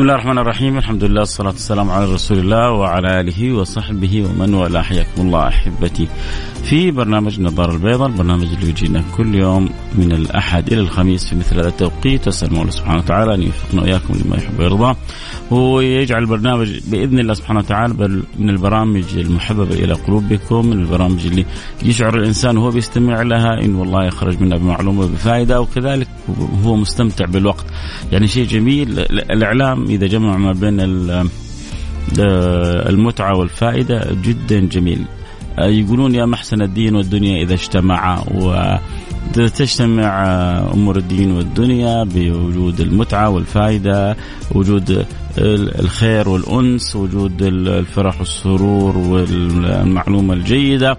بسم 0.00 0.08
الله 0.08 0.14
الرحمن 0.14 0.38
الرحيم 0.38 0.78
الحمد 0.78 1.04
لله 1.04 1.20
والصلاة 1.20 1.52
والسلام 1.52 1.90
على 1.90 2.12
رسول 2.12 2.38
الله 2.38 2.70
وعلى 2.70 3.20
آله 3.20 3.52
وصحبه 3.52 4.24
ومن 4.24 4.54
والاه 4.54 4.82
حياكم 4.82 5.22
الله 5.22 5.48
أحبتي 5.48 6.08
في 6.64 6.90
برنامج 6.90 7.40
نظار 7.40 7.70
البيضاء 7.70 8.08
البرنامج 8.08 8.46
اللي 8.52 8.68
يجينا 8.68 9.04
كل 9.16 9.34
يوم 9.34 9.68
من 9.94 10.12
الأحد 10.12 10.72
إلى 10.72 10.80
الخميس 10.80 11.24
في 11.24 11.36
مثل 11.36 11.58
هذا 11.58 11.68
التوقيت 11.68 12.28
أسأل 12.28 12.48
الله 12.48 12.70
سبحانه 12.70 12.98
وتعالى 12.98 13.34
أن 13.34 13.42
يوفقنا 13.42 13.82
وإياكم 13.82 14.14
لما 14.24 14.36
يحب 14.36 14.58
ويرضى 14.58 14.96
ويجعل 15.50 16.22
البرنامج 16.22 16.78
بإذن 16.90 17.18
الله 17.18 17.34
سبحانه 17.34 17.58
وتعالى 17.58 17.94
من 18.38 18.50
البرامج 18.50 19.04
المحببة 19.16 19.74
إلى 19.74 19.92
قلوبكم 19.92 20.66
من 20.66 20.72
البرامج 20.72 21.26
اللي 21.26 21.46
يشعر 21.82 22.18
الإنسان 22.18 22.56
وهو 22.56 22.70
بيستمع 22.70 23.22
لها 23.22 23.64
إن 23.64 23.74
والله 23.74 24.04
يخرج 24.04 24.40
منها 24.42 24.58
بمعلومة 24.58 25.06
بفائدة 25.06 25.60
وكذلك 25.60 26.08
هو 26.64 26.76
مستمتع 26.76 27.24
بالوقت. 27.24 27.64
يعني 28.12 28.28
شيء 28.28 28.46
جميل 28.46 28.98
الإعلام 29.10 29.84
إذا 29.84 30.06
جمع 30.06 30.36
ما 30.36 30.52
بين 30.52 30.80
المتعة 32.88 33.38
والفائدة 33.38 34.16
جدا 34.22 34.60
جميل. 34.60 35.04
يقولون 35.58 36.14
يا 36.14 36.26
محسن 36.26 36.62
الدين 36.62 36.96
والدنيا 36.96 37.42
إذا 37.42 37.54
اجتمعا 37.54 38.24
وتجتمع 39.38 40.24
أمور 40.74 40.96
الدين 40.96 41.32
والدنيا 41.32 42.04
بوجود 42.04 42.80
المتعة 42.80 43.28
والفائدة 43.28 44.16
وجود 44.54 45.06
الخير 45.38 46.28
والأنس 46.28 46.96
وجود 46.96 47.42
الفرح 47.42 48.18
والسرور 48.18 48.98
والمعلومة 48.98 50.34
الجيدة. 50.34 50.98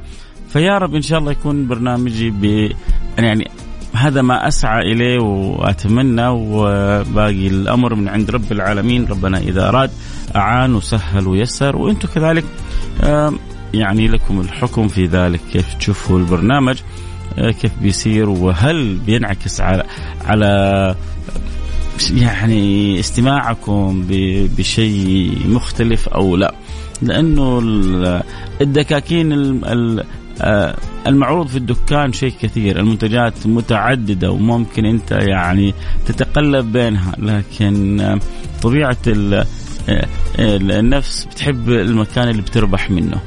فيا 0.50 0.78
رب 0.78 0.96
إن 0.96 1.02
شاء 1.02 1.20
الله 1.20 1.32
يكون 1.32 1.68
برنامجي 1.68 2.30
ب 2.30 2.72
يعني 3.18 3.52
هذا 3.94 4.22
ما 4.22 4.48
أسعى 4.48 4.92
إليه 4.92 5.20
وأتمنى 5.20 6.28
وباقي 6.28 7.48
الأمر 7.48 7.96
من 7.96 8.08
عند 8.08 8.32
رب 8.32 8.52
العالمين. 8.52 9.06
ربنا 9.06 9.38
إذا 9.38 9.70
أراد 9.70 9.92
أعان 10.36 10.76
وسهل 10.76 11.28
ويسر 11.28 11.76
وأنتم 11.76 12.08
كذلك 12.08 12.46
يعني 13.74 14.08
لكم 14.08 14.42
الحكم 14.42 14.88
في 14.88 15.06
ذلك. 15.06 15.40
كيف 15.54 15.74
تشوفوا 15.74 16.20
البرنامج؟ 16.20 16.78
كيف 17.36 17.72
بيصير 17.82 18.30
وهل 18.30 18.96
بينعكس 18.96 19.62
على 19.62 19.84
على 20.26 20.96
يعني 22.14 23.00
استماعكم 23.00 24.06
بشيء 24.58 25.38
مختلف 25.48 26.10
أو 26.10 26.36
لا؟ 26.36 26.56
لأنه 27.02 27.60
الدكاكين 28.62 29.32
المعروض 31.08 31.48
في 31.48 31.58
الدكان 31.58 32.14
شيء 32.14 32.34
كثير 32.42 32.80
المنتجات 32.80 33.48
متعددة 33.48 34.32
وممكن 34.32 34.86
أنت 34.86 35.12
يعني 35.12 35.74
تتقلب 36.06 36.72
بينها 36.72 37.12
لكن 37.18 38.20
طبيعة 38.62 38.98
النفس 40.40 41.26
بتحب 41.26 41.70
المكان 41.70 42.30
اللي 42.30 42.42
بتربح 42.42 42.90
منه. 42.92 43.22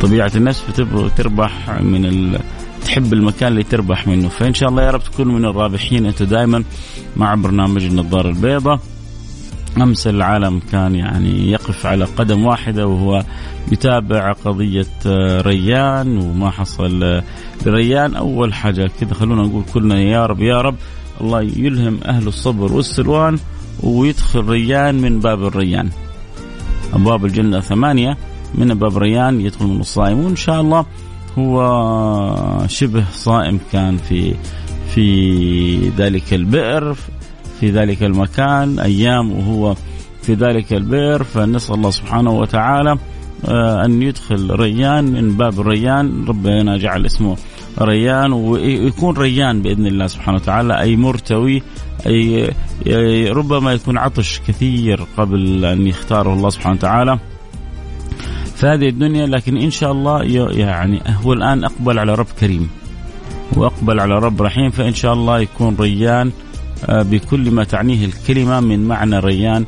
طبيعة 0.00 0.32
النفس 0.36 0.64
بتربح 0.94 1.80
من 1.80 2.06
ال... 2.06 2.38
تحب 2.84 3.12
المكان 3.12 3.52
اللي 3.52 3.62
تربح 3.62 4.06
منه. 4.06 4.28
فإن 4.28 4.54
شاء 4.54 4.68
الله 4.68 4.82
يا 4.82 4.90
رب 4.90 5.02
تكونوا 5.02 5.38
من 5.38 5.44
الرابحين. 5.44 6.06
أنتم 6.06 6.24
دائما 6.24 6.64
مع 7.16 7.34
برنامج 7.34 7.84
النظارة 7.84 8.28
البيضاء. 8.28 8.80
أمس 9.76 10.06
العالم 10.06 10.60
كان 10.72 10.94
يعني 10.94 11.50
يقف 11.50 11.86
على 11.86 12.04
قدم 12.04 12.46
واحدة 12.46 12.86
وهو 12.86 13.24
يتابع 13.72 14.32
قضية 14.32 14.86
ريان 15.40 16.18
وما 16.18 16.50
حصل 16.50 17.22
لريان. 17.66 18.14
أول 18.14 18.54
حاجة 18.54 18.90
كذا 19.00 19.14
خلونا 19.14 19.42
نقول 19.42 19.62
كلنا 19.74 20.00
يا 20.00 20.26
رب 20.26 20.40
يا 20.40 20.60
رب 20.60 20.76
الله 21.20 21.42
يلهم 21.42 21.98
أهل 22.04 22.26
الصبر 22.26 22.72
والسلوان 22.72 23.38
ويدخل 23.82 24.40
ريان 24.40 24.94
من 24.94 25.20
باب 25.20 25.46
الريان. 25.46 25.90
أبواب 26.94 27.24
الجنة 27.24 27.60
ثمانية. 27.60 28.16
من 28.56 28.74
باب 28.74 28.98
ريان 28.98 29.40
يدخل 29.40 29.66
من 29.66 29.80
الصائمون 29.80 30.26
ان 30.26 30.36
شاء 30.36 30.60
الله 30.60 30.86
هو 31.38 32.66
شبه 32.66 33.04
صائم 33.12 33.60
كان 33.72 33.96
في 33.96 34.34
في 34.94 35.88
ذلك 35.88 36.34
البئر 36.34 36.96
في 37.60 37.70
ذلك 37.70 38.02
المكان 38.02 38.78
أيام 38.78 39.32
وهو 39.32 39.74
في 40.22 40.34
ذلك 40.34 40.72
البئر 40.72 41.24
فنسأل 41.24 41.74
الله 41.74 41.90
سبحانه 41.90 42.30
وتعالى 42.30 42.98
أن 43.84 44.02
يدخل 44.02 44.50
ريان 44.50 45.04
من 45.04 45.36
باب 45.36 45.60
الريان. 45.60 46.24
ربنا 46.28 46.76
جعل 46.76 47.06
اسمه 47.06 47.36
ريان 47.80 48.32
ويكون 48.32 49.16
ريان 49.16 49.62
بإذن 49.62 49.86
الله 49.86 50.06
سبحانه 50.06 50.36
وتعالى 50.36 50.80
أي 50.80 50.96
مرتوي 50.96 51.62
أي 52.06 52.52
ربما 53.28 53.72
يكون 53.72 53.98
عطش 53.98 54.40
كثير 54.48 55.06
قبل 55.16 55.64
أن 55.64 55.86
يختاره 55.86 56.34
الله 56.34 56.50
سبحانه 56.50 56.76
وتعالى. 56.76 57.18
في 58.56 58.66
هذه 58.66 58.88
الدنيا 58.88 59.26
لكن 59.26 59.56
إن 59.56 59.70
شاء 59.70 59.92
الله 59.92 60.22
يعني 60.52 61.00
هو 61.24 61.32
الآن 61.32 61.64
أقبل 61.64 61.98
على 61.98 62.14
رب 62.14 62.26
كريم. 62.40 62.70
واقبل 63.56 64.00
على 64.00 64.18
رب 64.18 64.42
رحيم 64.42 64.70
فإن 64.70 64.94
شاء 64.94 65.12
الله 65.12 65.40
يكون 65.40 65.76
ريان 65.80 66.32
بكل 66.88 67.50
ما 67.50 67.64
تعنيه 67.64 68.04
الكلمة 68.04 68.60
من 68.60 68.88
معنى 68.88 69.18
ريان 69.18 69.64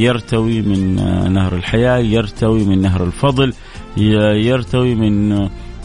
يرتوي 0.00 0.62
من 0.62 0.94
نهر 1.32 1.54
الحياة 1.56 1.98
يرتوي 1.98 2.64
من 2.64 2.82
نهر 2.82 3.04
الفضل 3.04 3.52
يرتوي 3.96 4.94
من 4.94 5.28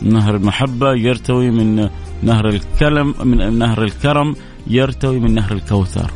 نهر 0.01 0.35
المحبة 0.35 0.93
يرتوي 0.93 1.51
من 1.51 1.89
نهر 2.23 2.49
الكلم 2.49 3.13
من 3.23 3.57
نهر 3.57 3.83
الكرم 3.83 4.35
يرتوي 4.67 5.19
من 5.19 5.33
نهر 5.33 5.51
الكوثر. 5.51 6.11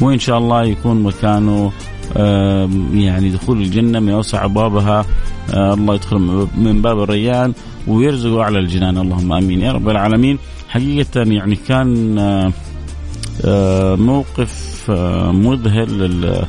وإن 0.00 0.18
شاء 0.18 0.38
الله 0.38 0.64
يكون 0.64 1.02
مكانه 1.02 1.72
يعني 2.94 3.30
دخول 3.30 3.62
الجنة 3.62 4.00
من 4.00 4.12
أوسع 4.12 4.44
أبوابها. 4.44 5.04
الله 5.54 5.94
يدخل 5.94 6.48
من 6.58 6.82
باب 6.82 7.02
الريان 7.02 7.52
ويرزقه 7.86 8.42
أعلى 8.42 8.58
الجنان. 8.58 8.98
اللهم 8.98 9.32
آمين. 9.32 9.60
يا 9.60 9.72
رب 9.72 9.88
العالمين. 9.88 10.38
حقيقة 10.68 11.20
يعني 11.22 11.56
كان 11.56 12.14
موقف 13.98 14.84
مذهل 15.30 16.44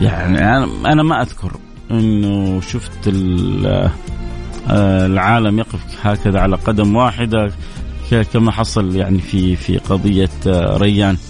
يعني 0.00 0.56
أنا 0.86 1.02
ما 1.02 1.22
أذكر 1.22 1.52
أنه 1.90 2.60
شفت 2.60 3.10
العالم 4.70 5.58
يقف 5.58 6.06
هكذا 6.06 6.40
على 6.40 6.56
قدم 6.56 6.96
واحدة 6.96 7.52
كما 8.32 8.50
حصل 8.52 8.96
يعني 8.96 9.18
في 9.18 9.56
في 9.56 9.78
قضية 9.78 10.30
ريان. 10.76 11.14
آه 11.14 11.27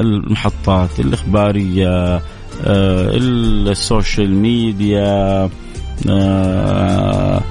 المحطات 0.00 1.00
الإخبارية 1.00 2.22
آه 2.64 3.10
ال 3.14 3.31
social 3.31 4.34
media 4.34 5.50
آه 6.08 7.42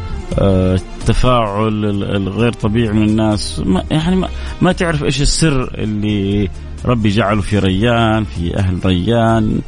التفاعل 0.42 1.86
الغير 2.16 2.54
طبيعي 2.54 2.94
من 2.94 3.10
الناس. 3.10 3.62
ما 3.66 3.84
يعني 3.92 4.16
ما, 4.16 4.30
ما 4.62 4.72
تعرف 4.72 5.04
إيش 5.04 5.22
السر 5.22 5.72
اللي 5.78 6.50
ربي 6.86 7.10
جعله 7.10 7.42
في 7.42 7.60
ريان 7.60 8.24
في 8.24 8.58
أهل 8.58 8.86
ريان. 8.86 9.60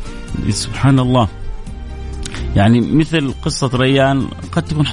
سبحان 0.49 0.99
الله. 0.99 1.27
يعني 2.55 2.81
مثل 2.81 3.33
قصة 3.45 3.69
ريان 3.73 4.27
قد 4.51 4.63
تكون 4.63 4.85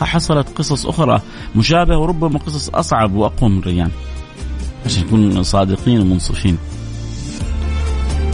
حصلت 0.00 0.48
قصص 0.58 0.86
أخرى 0.86 1.20
مشابهة 1.56 1.98
وربما 1.98 2.38
قصص 2.38 2.68
أصعب 2.68 3.14
وأقوى 3.14 3.50
من 3.50 3.60
ريان. 3.60 3.90
عشان 4.86 5.04
نكون 5.04 5.42
صادقين 5.42 6.00
ومنصفين. 6.00 6.58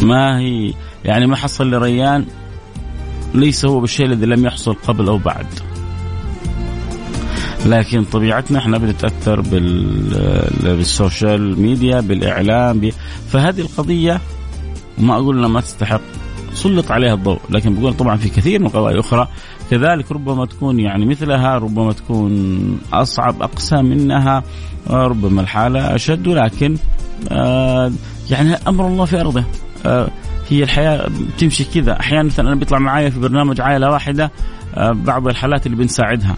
ما 0.02 0.38
هي 0.38 0.74
يعني 1.04 1.26
ما 1.26 1.36
حصل 1.36 1.70
لريان 1.70 2.26
ليس 3.34 3.64
هو 3.64 3.80
بالشيء 3.80 4.06
الذي 4.06 4.26
لم 4.26 4.46
يحصل 4.46 4.74
قبل 4.74 5.08
أو 5.08 5.18
بعد. 5.18 5.46
لكن 7.66 8.04
طبيعتنا 8.04 8.58
إحنا 8.58 8.78
بنتأثر 8.78 9.40
بالسوشيال 10.62 11.60
ميديا 11.60 12.00
بالإعلام 12.00 12.90
فهذه 13.28 13.60
القضية 13.60 14.20
ما 14.98 15.14
أقول 15.14 15.38
إنها 15.38 15.48
ما 15.48 15.60
تستحق. 15.60 16.00
سلط 16.54 16.90
عليها 16.90 17.14
الضوء 17.14 17.40
لكن 17.50 17.74
بقول 17.74 17.94
طبعا 17.94 18.16
في 18.16 18.28
كثير 18.28 18.60
من 18.60 18.66
القضايا 18.66 19.00
أخرى. 19.00 19.28
كذلك 19.70 20.12
ربما 20.12 20.46
تكون 20.46 20.80
يعني 20.80 21.06
مثلها 21.06 21.58
ربما 21.58 21.92
تكون 21.92 22.80
أصعب 22.92 23.42
أقسى 23.42 23.76
منها 23.76 24.42
ربما 24.90 25.40
الحالة 25.40 25.94
أشد 25.94 26.26
ولكن 26.26 26.76
آه 27.30 27.92
يعني 28.30 28.54
أمر 28.68 28.86
الله 28.86 29.04
في 29.04 29.20
أرضه. 29.20 29.44
آه 29.86 30.08
هي 30.50 30.62
الحياة 30.62 31.08
بتمشي 31.36 31.64
كذا. 31.64 32.00
أحيانا 32.00 32.22
مثلا 32.22 32.48
أنا 32.48 32.56
بيطلع 32.56 32.78
معايا 32.78 33.10
في 33.10 33.20
برنامج 33.20 33.60
عائلة 33.60 33.90
واحدة 33.90 34.30
آه 34.74 34.92
بعض 34.92 35.28
الحالات 35.28 35.66
اللي 35.66 35.76
بنساعدها. 35.76 36.36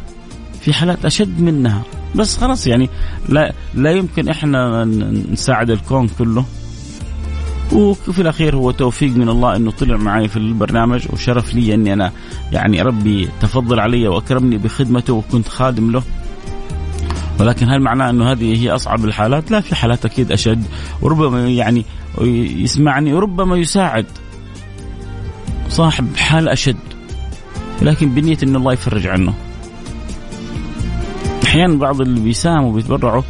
في 0.61 0.73
حالات 0.73 1.05
أشد 1.05 1.41
منها. 1.41 1.83
بس 2.15 2.37
خلاص 2.37 2.67
يعني 2.67 2.89
لا 3.29 3.53
لا 3.75 3.91
يمكن 3.91 4.29
إحنا 4.29 4.85
نساعد 5.33 5.71
الكون 5.71 6.09
كله. 6.09 6.45
وفي 7.73 8.23
الأخير 8.23 8.57
هو 8.57 8.71
توفيق 8.71 9.17
من 9.17 9.29
الله 9.29 9.57
إنه 9.57 9.71
طلع 9.71 9.97
معي 9.97 10.29
في 10.29 10.37
البرنامج 10.37 11.07
وشرف 11.13 11.55
لي 11.55 11.75
إني 11.75 11.93
أنا 11.93 12.13
يعني 12.53 12.83
ربي 12.83 13.29
تفضل 13.41 13.81
علي 13.81 14.09
وأكرمني 14.09 14.59
بخدمته 14.59 15.13
وكنت 15.13 15.49
خادم 15.49 15.91
له 15.91 16.03
ولكن 17.41 17.69
هل 17.69 17.81
معناه 17.81 18.11
إنه 18.11 18.33
هذه 18.33 18.63
هي 18.63 18.71
أصعب 18.71 19.05
الحالات؟ 19.05 19.51
لا 19.51 19.61
في 19.61 19.75
حالات 19.75 20.05
أكيد 20.05 20.33
أشد 20.33 20.65
وربما 21.03 21.49
يعني 21.49 21.85
يسمعني 22.21 23.15
وربما 23.15 23.57
يساعد 23.57 24.07
صاحب 25.69 26.17
حال 26.17 26.49
أشد 26.49 26.77
لكن 27.83 28.09
بنية 28.09 28.39
إن 28.43 28.57
الله 28.57 28.73
يفرج 28.73 29.07
عنه. 29.07 29.35
أحيانا 31.45 31.79
بعض 31.79 32.01
اللي 32.01 32.21
بيساهموا 32.21 32.69
وبيتبرعوا 32.69 33.23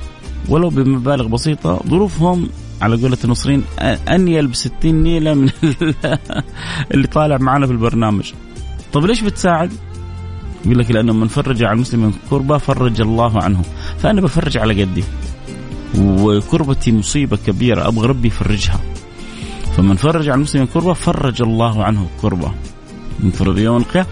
ولو 0.49 0.69
بمبالغ 0.69 1.27
بسيطة 1.27 1.81
ظروفهم 1.89 2.49
على 2.81 2.97
قولة 2.97 3.19
المصريين 3.25 3.65
انيل 4.09 4.47
ب 4.47 4.55
60 4.55 4.73
نيلة 4.85 5.35
من 5.35 5.51
اللي 6.95 7.07
طالع 7.07 7.39
معنا 7.41 7.67
في 7.67 7.73
البرنامج. 7.73 8.33
طب 8.93 9.05
ليش 9.05 9.21
بتساعد؟ 9.21 9.73
يقول 10.65 10.79
لك 10.79 10.91
لأنه 10.91 11.13
من 11.13 11.29
فرج 11.29 11.63
على 11.63 11.73
المسلم 11.73 12.15
كربة 12.31 12.59
فرج 12.59 13.01
الله 13.01 13.43
عنه، 13.43 13.63
فأنا 13.99 14.21
بفرج 14.21 14.59
على 14.59 14.83
قدي. 14.83 15.05
وكربتي 15.99 16.93
مصيبة 16.93 17.39
كبيرة 17.47 17.89
أبغى 17.89 18.07
ربي 18.07 18.29
يفرجها. 18.29 18.81
فمن 19.77 19.97
فرج 19.97 20.29
على 20.29 20.35
المسلم 20.35 20.65
كربة 20.65 20.93
فرج 20.93 21.43
الله 21.43 21.85
عنه 21.85 22.07
كربة. 22.23 22.53
من 23.21 23.31
فرج 23.31 23.59
يوم 23.59 23.77
القيامة 23.77 24.07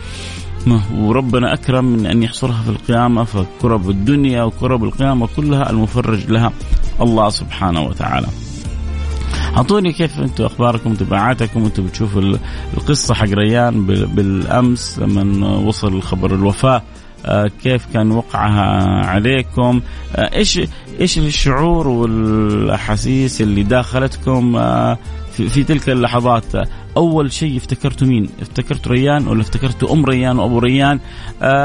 وربنا 0.96 1.54
أكرم 1.54 1.84
من 1.84 2.06
أن 2.06 2.22
يحصرها 2.22 2.62
في 2.62 2.68
القيامة 2.70 3.24
فكرب 3.24 3.90
الدنيا 3.90 4.42
وكرب 4.42 4.84
القيامة 4.84 5.28
كلها 5.36 5.70
المفرج 5.70 6.30
لها 6.30 6.52
الله 7.00 7.28
سبحانه 7.28 7.82
وتعالى. 7.82 8.26
أعطوني 9.58 9.92
كيف 9.92 10.18
أنتم 10.18 10.44
أخباركم 10.44 10.94
تبعاتكم 10.94 11.62
وأنتم 11.62 11.86
بتشوفوا 11.86 12.36
القصة 12.76 13.14
حق 13.14 13.28
ريان 13.28 13.86
بالأمس 13.86 14.98
لما 14.98 15.48
وصل 15.56 16.02
خبر 16.02 16.34
الوفاة. 16.34 16.82
آه، 17.26 17.50
كيف 17.62 17.86
كان 17.92 18.10
وقعها 18.10 19.06
عليكم؟ 19.06 19.80
آه، 20.16 20.36
إيش 20.36 20.60
إيش 21.00 21.18
الشعور 21.18 21.88
والأحاسيس 21.88 23.40
اللي 23.40 23.62
داخلتكم 23.62 24.56
آه، 24.56 24.98
في, 25.32 25.64
تلك 25.64 25.88
اللحظات؟ 25.88 26.44
أول 26.96 27.32
شيء 27.32 27.56
افتكرتوا 27.56 28.06
مين؟ 28.06 28.28
افتكرتوا 28.40 28.92
ريان 28.92 29.28
ولا 29.28 29.40
افتكرتوا 29.40 29.92
أم 29.92 30.04
ريان 30.04 30.38
وأبو 30.38 30.58
ريان؟ 30.58 31.00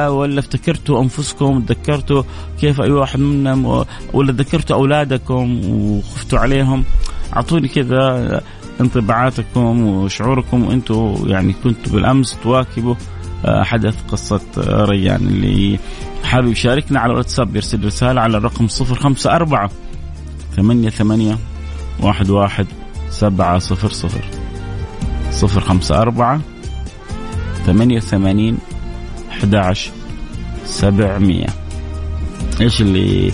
ولا 0.07 0.39
افتكرتوا 0.39 1.01
أنفسكم؟ 1.01 1.61
تذكرتوا 1.61 2.23
كيف 2.61 2.81
أي 2.81 2.91
واحد 2.91 3.19
منهم 3.19 3.85
ولا 4.13 4.31
تذكرتوا 4.31 4.75
أولادكم 4.75 5.61
وخفتوا 5.65 6.39
عليهم؟ 6.39 6.83
أعطوني 7.35 7.67
كذا 7.67 8.41
انطباعاتكم 8.81 9.81
وشعوركم 9.81 10.63
وأنتم 10.63 11.15
يعني 11.27 11.53
كنتوا 11.63 11.93
بالأمس 11.93 12.37
تواكبوا 12.43 12.95
آه، 13.45 13.63
حدث 13.63 13.95
قصة 14.07 14.41
ريان 14.57 15.27
اللي 15.27 15.79
حابب 16.23 16.47
يشاركنا 16.47 16.99
على 16.99 17.11
الواتساب 17.11 17.55
يرسل 17.55 17.85
رسالة 17.85 18.21
على 18.21 18.37
الرقم 18.37 18.67
054 18.67 19.69
ثمانية 20.55 20.89
ثمانية 20.89 21.37
واحد 21.99 22.29
واحد 22.29 22.67
سبعة 23.09 23.59
صفر 23.59 23.89
صفر. 23.89 24.25
صفر 25.31 25.61
خمسة 25.61 26.01
أربعة 26.01 26.41
ثمانية 27.65 27.99
أحد 29.31 29.55
سبعمية. 30.65 31.47
إيش 32.61 32.81
اللي 32.81 33.31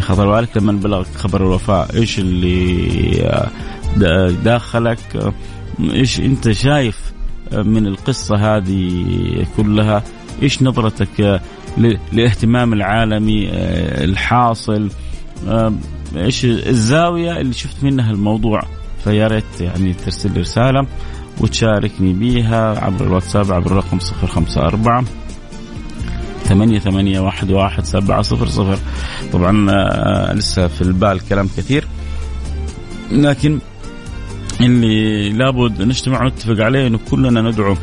خطر 0.00 0.30
بالك 0.30 0.56
لما 0.56 0.72
بلغك 0.72 1.06
خبر 1.16 1.46
الوفاة. 1.46 1.88
إيش 1.94 2.18
اللي 2.18 3.40
داخلك؟ 4.44 5.32
إيش 5.80 6.20
أنت 6.20 6.50
شايف 6.50 7.12
من 7.52 7.86
القصة 7.86 8.36
هذه 8.36 9.46
كلها؟ 9.56 10.02
إيش 10.42 10.62
نظرتك 10.62 11.40
للاهتمام 12.12 12.72
العالمي 12.72 13.48
الحاصل؟ 14.04 14.90
إيش 16.16 16.44
الزاوية 16.44 17.40
اللي 17.40 17.52
شفت 17.52 17.84
منها 17.84 18.10
الموضوع؟ 18.10 18.62
فيا 19.04 19.26
ريت 19.26 19.60
يعني 19.60 19.92
ترسل 19.92 20.34
لي 20.34 20.40
رسالة 20.40 20.86
وتشاركني 21.40 22.12
بيها 22.12 22.84
عبر 22.84 23.04
الواتساب 23.06 23.52
عبر 23.52 23.66
الرقم 23.66 23.98
054 24.22 25.04
ثمانية 26.44 26.78
ثمانية 26.78 27.20
واحد 27.20 27.50
واحد 27.50 27.84
سبعة 27.84 28.22
صفر 28.22 28.46
صفر. 28.46 28.78
طبعا 29.32 29.70
آه، 29.70 30.34
لسه 30.34 30.66
في 30.68 30.82
البال 30.82 31.20
كلام 31.28 31.48
كثير. 31.56 31.86
لكن 33.12 33.58
اللي 34.60 35.32
لابد 35.32 35.82
نجتمع 35.82 36.24
ونتفق 36.24 36.64
عليه 36.64 36.86
إنه 36.86 36.98
كلنا 37.10 37.42
ندعو 37.42 37.76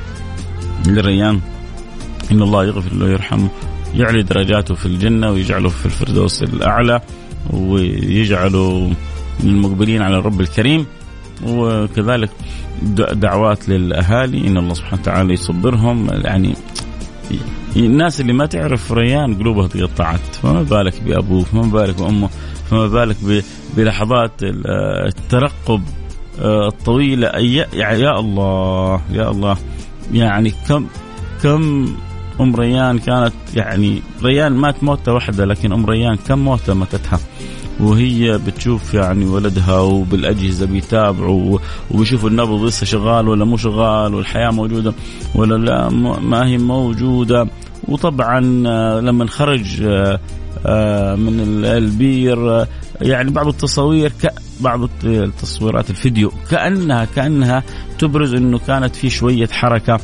للريان. 0.88 1.40
إن 2.32 2.42
الله 2.42 2.66
يغفر 2.66 2.96
له 2.96 3.06
ويرحمه 3.06 3.50
يعلي 3.94 4.24
درجاته 4.24 4.76
في 4.76 4.86
الجنة 4.86 5.32
ويجعله 5.32 5.70
في 5.70 5.86
الفردوس 5.86 6.44
الأعلى 6.44 7.02
ويجعله 7.50 8.94
من 9.44 9.50
المقبلين 9.50 10.02
على 10.02 10.18
الرب 10.18 10.42
الكريم. 10.42 10.86
وكذلك 11.48 12.30
دعوات 13.14 13.70
للأهالي 13.70 14.48
إن 14.48 14.58
الله 14.58 14.74
سبحانه 14.74 15.02
وتعالى 15.02 15.34
يصبرهم. 15.34 16.10
يعني 16.12 16.56
الناس 17.76 18.22
اللي 18.22 18.34
ما 18.34 18.46
تعرف 18.46 18.92
ريان 18.92 19.36
قلوبها 19.36 19.68
تقطعت. 19.68 20.36
فما 20.44 20.64
بالك 20.64 21.02
بابوه 21.02 21.44
فما 21.44 21.62
بالك 21.62 21.96
بأمه 21.96 22.30
فما 22.70 22.88
بالك 22.88 23.18
بلحظات 23.78 24.32
الترقب 24.42 25.82
آه، 26.42 26.68
الطويلة. 26.68 27.28
يعني 27.74 28.02
يا 28.02 28.20
الله 28.20 29.02
يا 29.12 29.30
الله. 29.32 29.58
يعني 30.14 30.54
كم 30.68 30.88
كم 31.44 31.88
أم 32.42 32.56
ريان 32.56 33.00
كانت 33.00 33.34
يعني 33.56 34.02
ريان 34.24 34.52
مات 34.52 34.84
موتة 34.84 35.14
واحدة 35.14 35.46
لكن 35.46 35.74
أم 35.74 35.86
ريان 35.86 36.16
كم 36.16 36.40
موتة 36.40 36.74
ماتتها؟ 36.74 37.20
وهي 37.80 38.38
بتشوف 38.38 38.94
يعني 38.94 39.26
ولدها 39.26 39.80
وبالأجهزة 39.80 40.66
بيتابعوا 40.66 41.60
وبيشوفوا 41.92 42.30
النبض 42.30 42.64
لسه 42.64 42.86
شغال 42.86 43.28
ولا 43.28 43.46
مو 43.46 43.58
شغال 43.58 44.14
والحياة 44.14 44.50
موجودة 44.50 44.94
ولا 45.36 45.56
لا 45.56 45.90
ما 46.20 46.48
هي 46.48 46.58
موجودة. 46.58 47.48
وطبعا 47.88 48.64
آه، 48.68 49.00
لما 49.00 49.28
خرج 49.28 49.84
آه، 49.84 50.20
آه، 50.66 51.16
من 51.16 51.66
البير 51.66 52.66
يعني 53.02 53.32
بعض 53.32 53.48
التصاوير 53.48 54.14
بعض 54.60 54.90
التصويرات 55.04 55.90
الفيديو 55.90 56.32
كأنها 56.50 57.06
كأنها 57.06 57.64
تبرز 58.00 58.34
إنه 58.34 58.60
كانت 58.60 58.96
في 58.96 59.10
شوية 59.10 59.48
حركة. 59.48 60.00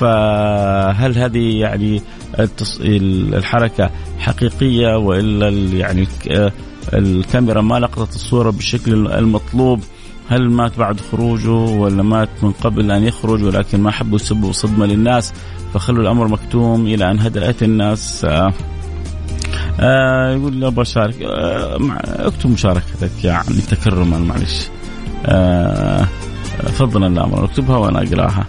فهل 0.00 1.18
هذه 1.18 1.60
يعني 1.60 2.02
الحركة 2.80 3.90
حقيقية 4.18 4.96
وإلا 4.96 5.48
يعني 5.78 6.06
الكاميرا 6.94 7.60
ما 7.60 7.78
لقطت 7.78 8.14
الصورة 8.14 8.50
بالشكل 8.50 9.06
المطلوب. 9.06 9.80
هل 10.28 10.50
مات 10.50 10.78
بعد 10.78 11.00
خروجه 11.00 11.50
ولا 11.50 12.02
مات 12.02 12.28
من 12.42 12.52
قبل 12.52 12.90
أن 12.90 13.02
يخرج؟ 13.02 13.44
ولكن 13.44 13.80
ما 13.80 13.90
حبوا 13.90 14.16
يسبوا 14.16 14.52
صدمة 14.52 14.86
للناس 14.86 15.32
فخلوا 15.74 16.02
الأمر 16.02 16.28
مكتوم 16.28 16.86
إلى 16.86 17.10
أن 17.10 17.20
هدأت 17.20 17.62
الناس. 17.62 18.24
آه 18.24 18.52
آه 19.80 20.30
يقول 20.34 20.64
أبغى 20.64 20.82
اشارك 20.82 21.22
آه 21.22 21.78
اكتب 22.04 22.50
مشاركتك 22.50 23.24
يعني 23.24 23.60
تكرما 23.70 24.18
معلش. 24.18 24.68
آه 25.26 26.08
فضلا 26.62 27.14
لا 27.14 27.24
أمر 27.24 27.44
اكتبها 27.44 27.76
وأنا 27.76 28.02
أقراها. 28.02 28.46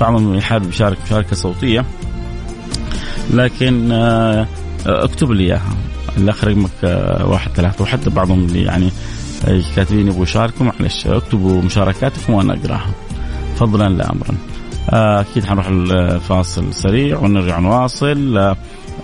بعضهم 0.00 0.40
حابب 0.40 0.68
يشارك 0.68 0.98
مشاركه 1.06 1.36
صوتية. 1.36 1.84
لكن 3.34 3.92
آه 3.92 4.46
اكتب 4.86 5.30
لي 5.30 5.44
إياها. 5.44 5.76
الاخ 6.16 6.44
رقمك 6.44 6.70
آه، 6.84 7.26
واحد 7.26 7.50
ثلاثة. 7.50 7.82
وحتى 7.82 8.10
بعضهم 8.10 8.44
اللي 8.44 8.62
يعني 8.62 8.90
آه، 9.48 9.62
كاتبين 9.76 10.06
يبغوا 10.06 10.22
يشاركوا 10.22 10.66
معلش 10.66 11.06
اكتبوا 11.06 11.62
مشاركاتكم 11.62 12.32
وأنا 12.32 12.54
أقراها. 12.54 12.90
فضلا 13.56 13.88
لا 13.88 14.12
امرا. 14.12 14.34
آه، 14.90 15.20
أكيد 15.20 15.44
حنروح 15.44 15.66
الفاصل 15.68 16.74
سريع 16.74 17.18
ونرجع 17.18 17.58
نواصل. 17.58 18.54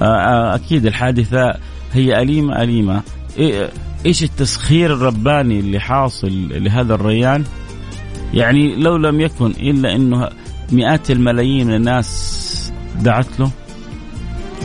أكيد 0.01 0.87
الحادثة 0.87 1.55
هي 1.93 2.23
أليمة 2.23 2.63
أليمة. 2.63 3.03
إيش 4.07 4.23
التسخير 4.23 4.93
الرباني 4.95 5.61
اللي 5.61 5.81
حاصل 5.81 6.49
لهذا 6.51 6.95
الريان؟ 6.95 7.45
يعني 8.35 8.77
لو 8.77 8.97
لم 8.97 9.21
يكن 9.21 9.47
إلا 9.47 9.95
إنه 9.95 10.29
مئات 10.73 11.11
الملايين 11.11 11.67
من 11.67 11.75
الناس 11.75 12.73
دعت 13.01 13.41
له 13.41 13.51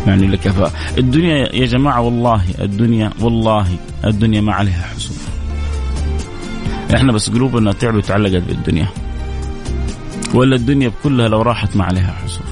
يعني 0.07 0.27
لك. 0.27 0.53
الدنيا 0.97 1.55
يا 1.55 1.65
جماعة 1.65 2.01
والله 2.01 2.43
الدنيا 2.59 3.09
والله 3.21 3.67
الدنيا 4.05 4.41
ما 4.41 4.53
عليها 4.53 4.81
حسوف 4.95 5.27
إحنا 6.95 7.11
بس 7.11 7.29
قلوبنا 7.29 7.71
تعبت 7.71 7.95
وتعلقت 7.95 8.43
بالدنيا. 8.43 8.87
ولا 10.33 10.55
الدنيا 10.55 10.91
كلها 11.03 11.27
لو 11.27 11.41
راحت 11.41 11.75
ما 11.77 11.83
عليها 11.83 12.13
حسوف 12.23 12.45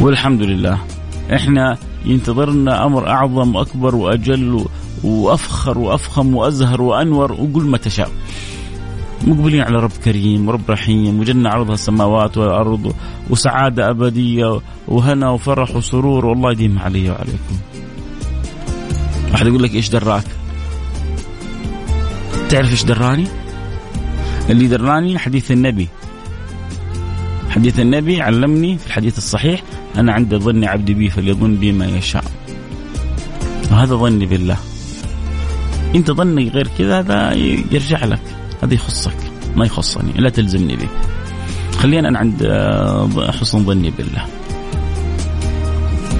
والحمد 0.00 0.42
لله 0.42 0.78
إحنا 1.34 1.76
ينتظرنا 2.04 2.86
أمر 2.86 3.08
أعظم 3.08 3.56
واكبر 3.56 3.94
وأجل 3.94 4.64
وأفخر 5.04 5.78
وأفخم 5.78 6.34
وأزهر 6.34 6.82
وأنور 6.82 7.32
وقل 7.32 7.64
ما 7.66 7.78
تشاء. 7.78 8.10
مقبلين 9.24 9.60
على 9.60 9.76
رب 9.76 9.92
كريم 10.04 10.48
ورب 10.48 10.70
رحيم 10.70 11.20
وجنة 11.20 11.50
عرضها 11.50 11.74
السماوات 11.74 12.38
والأرض 12.38 12.94
وسعادة 13.30 13.90
أبدية 13.90 14.60
وهنا 14.88 15.30
وفرح 15.30 15.76
وسرور 15.76 16.26
والله 16.26 16.52
يديم 16.52 16.78
علي 16.78 17.10
وعليكم. 17.10 17.56
واحد 19.32 19.46
يقول 19.46 19.62
لك 19.62 19.74
إيش 19.74 19.88
دراك؟ 19.88 20.24
تعرف 22.48 22.70
إيش 22.70 22.84
دراني؟ 22.84 23.26
اللي 24.50 24.66
دراني 24.66 25.18
حديث 25.18 25.50
النبي. 25.50 25.88
حديث 27.50 27.80
النبي 27.80 28.22
علمني 28.22 28.78
في 28.78 28.86
الحديث 28.86 29.18
الصحيح 29.18 29.62
أنا 29.96 30.12
عند 30.12 30.34
ظن 30.34 30.64
عبدي 30.64 30.94
بي 30.94 31.10
فليظن 31.10 31.54
بي 31.54 31.72
ما 31.72 31.86
يشاء. 31.86 32.24
وهذا 33.70 33.94
ظني 33.94 34.26
بالله. 34.26 34.56
إنت 35.94 36.10
ظنك 36.10 36.52
غير 36.52 36.68
كذا 36.78 36.98
هذا 36.98 37.34
يرجع 37.72 38.04
لك. 38.04 38.29
هذا 38.62 38.74
يخصك 38.74 39.16
ما 39.56 39.66
يخصني 39.66 40.12
لا 40.12 40.30
تلزمني 40.30 40.76
به. 40.76 40.88
خلينا 41.78 42.08
أنا 42.08 42.18
عند 42.18 42.42
آه، 42.42 43.30
حسن 43.30 43.64
ظني 43.64 43.90
بالله. 43.90 44.24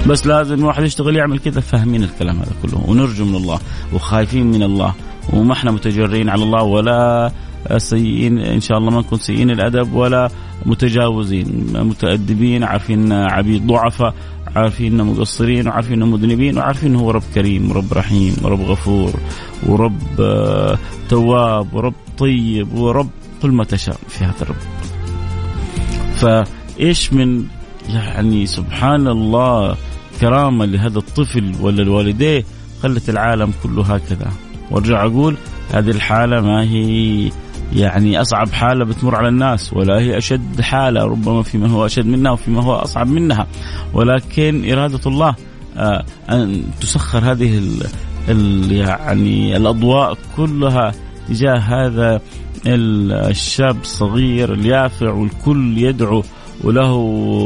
بس 0.06 0.26
لازم 0.26 0.54
الواحد 0.54 0.82
يشتغل 0.82 1.16
يعمل 1.16 1.38
كذا 1.38 1.61
فاهمين 1.61 2.02
الكلام 2.02 2.37
هذا 2.37 2.52
كله 2.62 2.85
ونرجو 2.88 3.25
من 3.25 3.35
الله 3.35 3.59
وخايفين 3.92 4.47
من 4.47 4.62
الله 4.62 4.94
وما 5.32 5.52
إحنا 5.52 5.70
متجرين 5.70 6.28
على 6.28 6.42
الله 6.42 6.62
ولا 6.62 7.32
سيئين 7.76 8.38
إن 8.38 8.61
شاء 8.61 8.78
الله 8.78 8.90
ما 8.90 9.00
نكون 9.00 9.18
سيئين 9.18 9.50
الأدب 9.50 9.92
ولا 9.92 10.30
متجاوزين 10.66 11.73
متأدبين 11.75 12.64
عارفين 12.64 13.12
عبيد 13.12 13.66
ضعفاء. 13.66 14.14
عارفين 14.57 14.92
إنه 14.92 15.04
مقصرين 15.04 15.69
وعارفين 15.69 15.92
إنه 15.92 16.07
مذنبين 16.07 16.59
وعارفين 16.59 16.90
إنه 16.90 17.00
هو 17.00 17.11
رب 17.11 17.23
كريم 17.35 17.71
ورب 17.71 17.92
رحيم 17.92 18.37
ورب 18.42 18.61
غفور 18.61 19.12
ورب 19.66 20.21
آه، 20.21 20.78
تواب 21.09 21.75
ورب 21.75 21.95
طيب 22.19 22.75
ورب 22.75 23.11
كل 23.42 23.50
ما 23.50 23.64
تشاء 23.64 23.97
في 24.09 24.25
هذا 24.25 24.35
الرب. 24.42 24.57
فإيش 26.14 27.12
من 27.12 27.45
يعني 27.88 28.47
سبحان 28.47 29.09
الله 29.09 29.76
كرامة 30.21 30.64
لهذا 30.64 30.99
الطفل 30.99 31.52
ولا 31.61 31.83
الوالديه 31.83 32.45
خلت 32.83 33.09
العالم 33.11 33.52
كله 33.62 33.83
هكذا؟ 33.83 34.33
وأرجع 34.71 35.07
أقول 35.07 35.37
هذه 35.73 35.90
الحالة 35.90 36.40
ما 36.40 36.62
هي 36.62 37.30
يعني 37.72 38.20
أصعب 38.20 38.52
حالة 38.52 38.84
بتمر 38.84 39.16
على 39.16 39.28
الناس 39.28 39.72
ولا 39.72 39.98
هي 39.98 40.18
أشد 40.18 40.60
حالة 40.60 41.04
ربما 41.04 41.42
في 41.42 41.58
من 41.58 41.70
هو 41.70 41.86
أشد 41.86 42.06
منها 42.06 42.32
وفي 42.32 42.50
ما 42.50 42.62
هو 42.62 42.74
أصعب 42.74 43.06
منها. 43.06 43.46
ولكن 43.94 44.72
إرادة 44.72 45.00
الله 45.06 45.34
آه، 45.76 46.04
أن 46.30 46.62
تسخر 46.80 47.32
هذه 47.32 47.58
ال 47.58 47.86
ال 48.28 48.72
يعني 48.72 49.56
الأضواء 49.56 50.18
كلها 50.36 50.92
تجاه 51.28 51.56
هذا 51.58 52.20
الشاب 52.66 53.76
الصغير 53.80 54.52
اليافع 54.54 55.12
والكل 55.12 55.78
يدعو 55.78 56.22
وله 56.64 56.94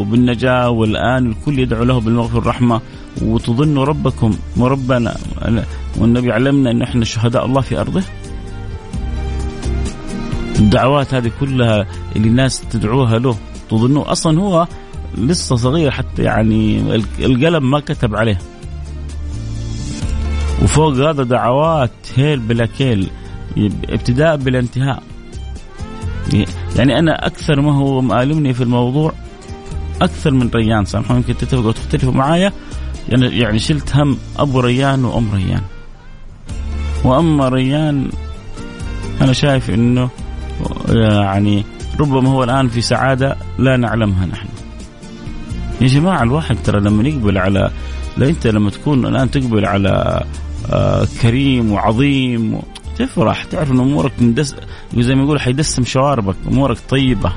بالنجاة 0.04 0.70
والآن 0.70 1.26
الكل 1.26 1.58
يدعو 1.58 1.84
له 1.84 2.00
بالمغفرة 2.00 2.36
والرحمة. 2.36 2.80
وتظنوا 3.22 3.84
ربكم 3.84 4.34
وربنا 4.56 5.16
والنبي 5.98 6.32
علمنا 6.32 6.70
أن 6.70 6.82
إحنا 6.82 7.04
شهداء 7.04 7.46
الله 7.46 7.60
في 7.60 7.80
أرضه؟ 7.80 8.02
الدعوات 10.64 11.14
هذه 11.14 11.30
كلها 11.40 11.86
اللي 12.16 12.28
الناس 12.28 12.60
تدعوها 12.60 13.18
له 13.18 13.36
تظنوا 13.70 14.12
أصلا 14.12 14.40
هو 14.40 14.66
لسه 15.18 15.56
صغير 15.56 15.90
حتى 15.90 16.22
يعني 16.22 16.80
القلم 17.18 17.70
ما 17.70 17.80
كتب 17.80 18.16
عليه. 18.16 18.38
وفوق 20.62 20.92
هذا 20.92 21.22
دعوات 21.22 21.90
هيل 22.16 22.40
بلا 22.40 22.66
كيل 22.66 23.10
ابتداء 23.88 24.36
بلا 24.36 24.58
انتهاء. 24.58 25.02
يعني 26.76 26.98
أنا 26.98 27.26
أكثر 27.26 27.60
ما 27.60 27.76
هو 27.76 28.00
مآلمني 28.00 28.54
في 28.54 28.62
الموضوع 28.62 29.12
أكثر 30.02 30.30
من 30.30 30.50
ريان 30.54 30.84
سامحوني 30.84 31.20
يمكن 31.20 31.36
تتفقوا 31.36 31.68
وتختلفوا 31.68 32.12
معايا. 32.12 32.52
يعني 33.08 33.38
يعني 33.38 33.58
شلت 33.58 33.96
هم 33.96 34.18
أبو 34.36 34.60
ريان 34.60 35.04
وأم 35.04 35.34
ريان. 35.34 35.62
وأما 37.04 37.48
ريان 37.48 38.10
أنا 39.20 39.32
شايف 39.32 39.70
إنه 39.70 40.10
يعني 40.88 41.64
ربما 42.00 42.30
هو 42.30 42.44
الآن 42.44 42.68
في 42.68 42.80
سعادة 42.80 43.36
لا 43.58 43.76
نعلمها 43.76 44.26
نحن. 44.26 44.48
يا 45.80 45.86
جماعة 45.86 46.22
الواحد 46.22 46.56
ترى 46.64 46.80
لما 46.80 47.08
يقبل 47.08 47.38
على 47.38 47.70
لا 48.16 48.28
أنت 48.28 48.46
لما 48.46 48.70
تكون 48.70 49.06
الآن 49.06 49.30
تقبل 49.30 49.66
على 49.66 50.24
آه 50.72 51.06
كريم 51.22 51.72
وعظيم 51.72 52.60
تفرح 52.98 53.44
تعرف 53.44 53.70
إن 53.70 53.80
أمورك 53.80 54.12
مدس 54.20 54.54
زي 54.96 55.14
ما 55.14 55.22
يقول 55.22 55.40
حيدسم 55.40 55.84
شواربك 55.84 56.36
أمورك 56.48 56.78
طيبة. 56.88 57.32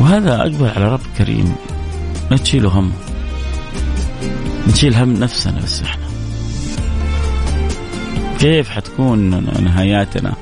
وهذا 0.00 0.40
أقبل 0.40 0.70
على 0.76 0.88
رب 0.92 1.00
كريم. 1.18 1.54
لا 2.30 2.36
تشيلوا 2.36 2.70
هم. 2.70 2.92
نشيل 4.68 4.94
هم 4.94 5.12
نفسنا 5.12 5.60
بس 5.60 5.82
إحنا. 5.82 6.04
كيف 8.40 8.68
حتكون 8.70 9.44
نهاياتنا؟ 9.64 10.34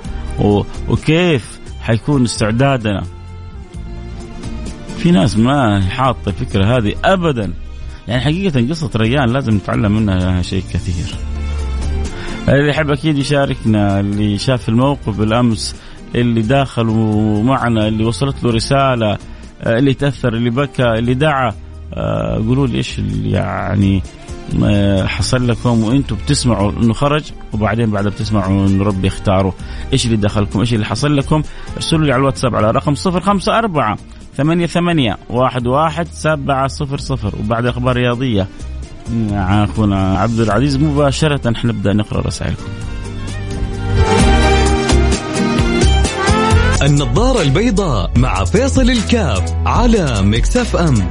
وكيف 0.88 1.60
حيكون 1.80 2.24
استعدادنا. 2.24 3.04
في 4.98 5.10
ناس 5.10 5.36
ما 5.36 5.80
حاطة 5.80 6.28
الفكرة 6.28 6.76
هذه 6.76 6.94
ابدا. 7.04 7.52
يعني 8.08 8.20
حقيقة 8.20 8.68
قصة 8.68 8.90
ريان 8.96 9.28
لازم 9.28 9.54
نتعلم 9.54 9.92
منها 9.92 10.42
شيء 10.42 10.62
كثير. 10.72 11.16
اللي 12.48 12.68
يحب 12.68 12.90
أكيد 12.90 13.18
يشاركنا 13.18 14.00
اللي 14.00 14.38
شاف 14.38 14.68
الموقف 14.68 15.18
بالأمس 15.18 15.76
اللي 16.14 16.42
داخل 16.42 16.84
معنا 17.44 17.88
اللي 17.88 18.04
وصلت 18.04 18.44
له 18.44 18.50
رسالة 18.50 19.18
اللي 19.66 19.94
تأثر 19.94 20.34
اللي 20.34 20.50
بكى 20.50 20.82
اللي 20.82 21.14
دعا 21.14 21.52
آه، 21.94 22.34
قولوا 22.34 22.66
لي 22.66 22.78
إيش 22.78 23.00
يعني 23.24 24.02
حصل 25.06 25.48
لكم 25.48 25.84
وأنتم 25.84 26.16
بتسمعوا 26.16 26.72
انه 26.72 26.92
خرج 26.92 27.22
وبعدين 27.52 27.90
بعد 27.90 28.08
بتسمعوا 28.08 28.66
انه 28.66 28.84
ربي 28.84 29.08
اختاره. 29.08 29.54
إيش 29.92 30.06
اللي 30.06 30.16
دخلكم؟ 30.16 30.60
إيش 30.60 30.74
اللي 30.74 30.86
حصل 30.86 31.16
لكم؟ 31.16 31.42
ارسلوا 31.76 32.04
لي 32.06 32.12
على 32.12 32.20
الواتساب 32.20 32.54
على 32.54 32.70
رقم 32.70 32.94
054 33.06 33.96
ثمانية 34.36 34.66
ثمانية 34.66 35.18
واحد 35.30 35.66
واحد 35.66 36.08
سبعة 36.12 36.66
صفر 36.66 36.98
صفر. 36.98 37.32
وبعد 37.40 37.66
أخبار 37.66 37.96
رياضية 37.96 38.46
مع 39.12 39.64
أخونا 39.64 40.18
عبد 40.18 40.40
العزيز 40.40 40.76
مباشرة 40.76 41.54
حنبدأ 41.54 41.92
نقرأ 41.92 42.20
رسائلكم. 42.20 42.68
النظارة 46.82 47.42
البيضاء 47.42 48.10
مع 48.16 48.44
فيصل 48.44 48.90
الكاف 48.90 49.54
على 49.66 50.22
مكسف 50.22 50.76
أم. 50.76 51.08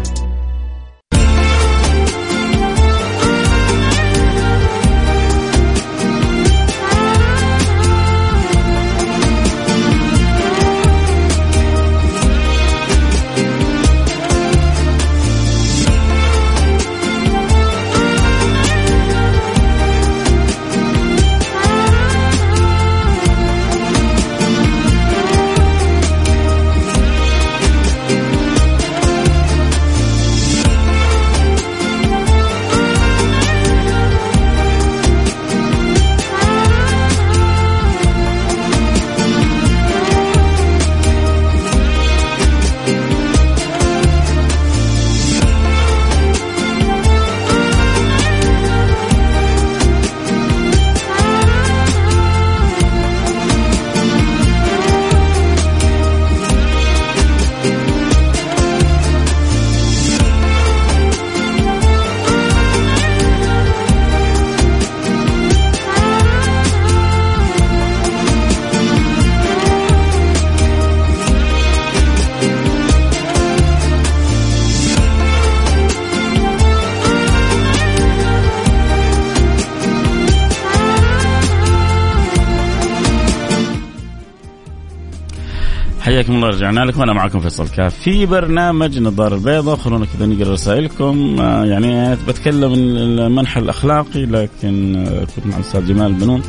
حياكم 86.02 86.36
الله 86.36 86.48
رجعنا 86.48 86.86
لكم. 86.86 87.02
أنا 87.02 87.14
معكم 87.14 87.40
فيصل 87.40 87.70
كاف 87.70 87.96
في 87.96 88.26
برنامج 88.26 89.00
نظاره 89.00 89.36
البيضاء 89.36 89.76
خلونا 89.76 90.06
كذا 90.06 90.26
نقرأ 90.26 90.54
رسائلكم. 90.54 91.36
آه، 91.40 91.66
يعني 91.66 92.16
بتكلم 92.16 92.74
المنحى 92.74 93.60
الأخلاقي 93.60 94.26
لكن 94.26 94.96
آه، 94.96 95.26
كنت 95.36 95.46
مع 95.46 95.56
الأستاذ 95.56 95.86
جمال 95.86 96.14
بنون. 96.14 96.42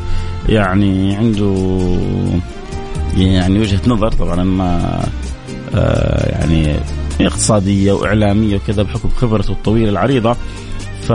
يعني 0.49 1.17
عنده 1.17 1.79
يعني 3.17 3.59
وجهة 3.59 3.81
نظر 3.87 4.13
طبعا 4.13 4.45
ما 4.45 5.01
آه، 5.75 6.31
يعني 6.31 6.77
اقتصادية 7.21 7.93
وإعلامية 7.93 8.57
وكذا 8.57 8.83
بحكم 8.83 9.09
خبرته 9.09 9.53
الطويلة 9.53 9.91
العريضة. 9.91 10.37
ف 11.03 11.13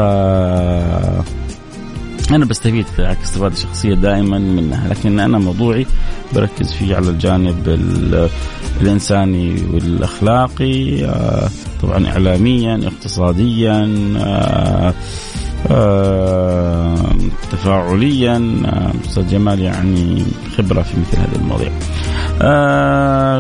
أنا 2.32 2.46
بستفيد 2.46 2.86
استفاده 3.00 3.56
شخصية 3.56 3.94
دائما 3.94 4.40
منها 4.40 4.88
لكن 4.88 5.20
أنا 5.20 5.38
موضوعي 5.40 5.86
بركز 6.36 6.74
فيه 6.74 6.96
على 6.96 7.10
الجانب 7.10 7.80
الإنساني 8.82 9.56
والأخلاقي 9.74 11.06
آه، 11.06 11.50
طبعا 11.82 12.08
اعلاميا 12.08 12.82
اقتصاديا 12.88 13.94
آه، 14.18 14.94
آه، 15.72 16.96
تفاعليا 17.52 18.56
أستاذ 19.06 19.28
جمال 19.28 19.60
يعني 19.60 20.24
خبرة 20.58 20.82
في 20.82 21.00
مثل 21.00 21.18
هذه 21.18 21.36
المواضيع. 21.36 21.72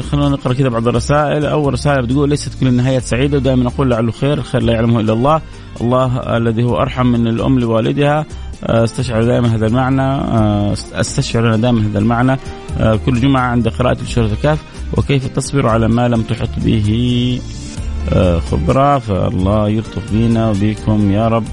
خلونا 0.01 0.29
نقرأ 0.29 0.53
كذا 0.53 0.69
بعض 0.69 0.87
الرسائل، 0.87 1.45
أول 1.45 1.73
رساله 1.73 2.01
بتقول 2.01 2.29
ليست 2.29 2.59
كل 2.59 2.67
النهايات 2.67 3.03
سعيدة 3.03 3.37
ودائما 3.37 3.67
أقول 3.67 3.89
لعله 3.89 4.11
خير، 4.11 4.33
الخير 4.33 4.61
لا 4.61 4.73
يعلمه 4.73 4.99
إلا 4.99 5.13
الله، 5.13 5.41
الله 5.81 6.37
الذي 6.37 6.63
هو 6.63 6.81
أرحم 6.81 7.05
من 7.05 7.27
الأم 7.27 7.59
لوالدها. 7.59 8.25
استشعر 8.63 9.23
دائما 9.23 9.55
هذا 9.55 9.67
المعنى 9.67 10.01
آه، 10.01 10.73
استشعر 10.93 11.47
أنا 11.47 11.57
دائما 11.57 11.81
هذا 11.81 11.99
المعنى. 11.99 12.37
آه، 12.79 12.99
كل 13.05 13.21
جمعة 13.21 13.41
عند 13.41 13.67
قراءة 13.67 13.97
سوره 14.03 14.25
الكهف 14.25 14.59
وكيف 14.97 15.27
تصبر 15.27 15.67
على 15.67 15.87
ما 15.87 16.07
لم 16.07 16.21
تحط 16.21 16.49
به 16.57 17.41
خبرة؟ 18.51 18.99
فالله 18.99 19.69
يلطف 19.69 20.11
بينا 20.11 20.49
وبيكم 20.49 21.11
يا 21.11 21.27
رب 21.27 21.43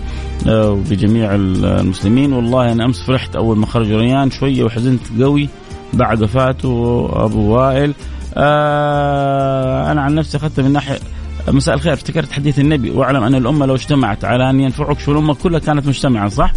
وبجميع 0.47 1.35
المسلمين. 1.35 2.33
والله 2.33 2.73
أنا 2.73 2.85
أمس 2.85 3.03
فرحت 3.07 3.37
أول 3.37 3.59
ما 3.59 3.67
خرج 3.67 3.93
ريان 3.93 4.31
شوية 4.31 4.65
وحزنت 4.65 5.01
قوي 5.21 5.49
بعد 5.93 6.23
وفاته 6.23 7.09
أبو 7.13 7.41
وائل. 7.55 7.95
أنا 8.37 10.03
عن 10.03 10.15
نفسي 10.15 10.37
أخذت 10.37 10.61
من 10.61 10.73
ناحية 10.73 10.99
مساء 11.49 11.75
الخير. 11.75 11.93
افتكرت 11.93 12.33
حديث 12.33 12.59
النبي 12.59 12.91
واعلم 12.91 13.23
أن 13.23 13.35
الأمة 13.35 13.67
لو 13.67 13.75
اجتمعت 13.75 14.25
على 14.25 14.51
أن 14.51 14.61
ينفعك 14.61 15.01
شو 15.01 15.13
الأمة 15.13 15.35
كلها 15.35 15.61
كانت 15.61 15.87
مجتمعة 15.87 16.29
صح؟ 16.29 16.53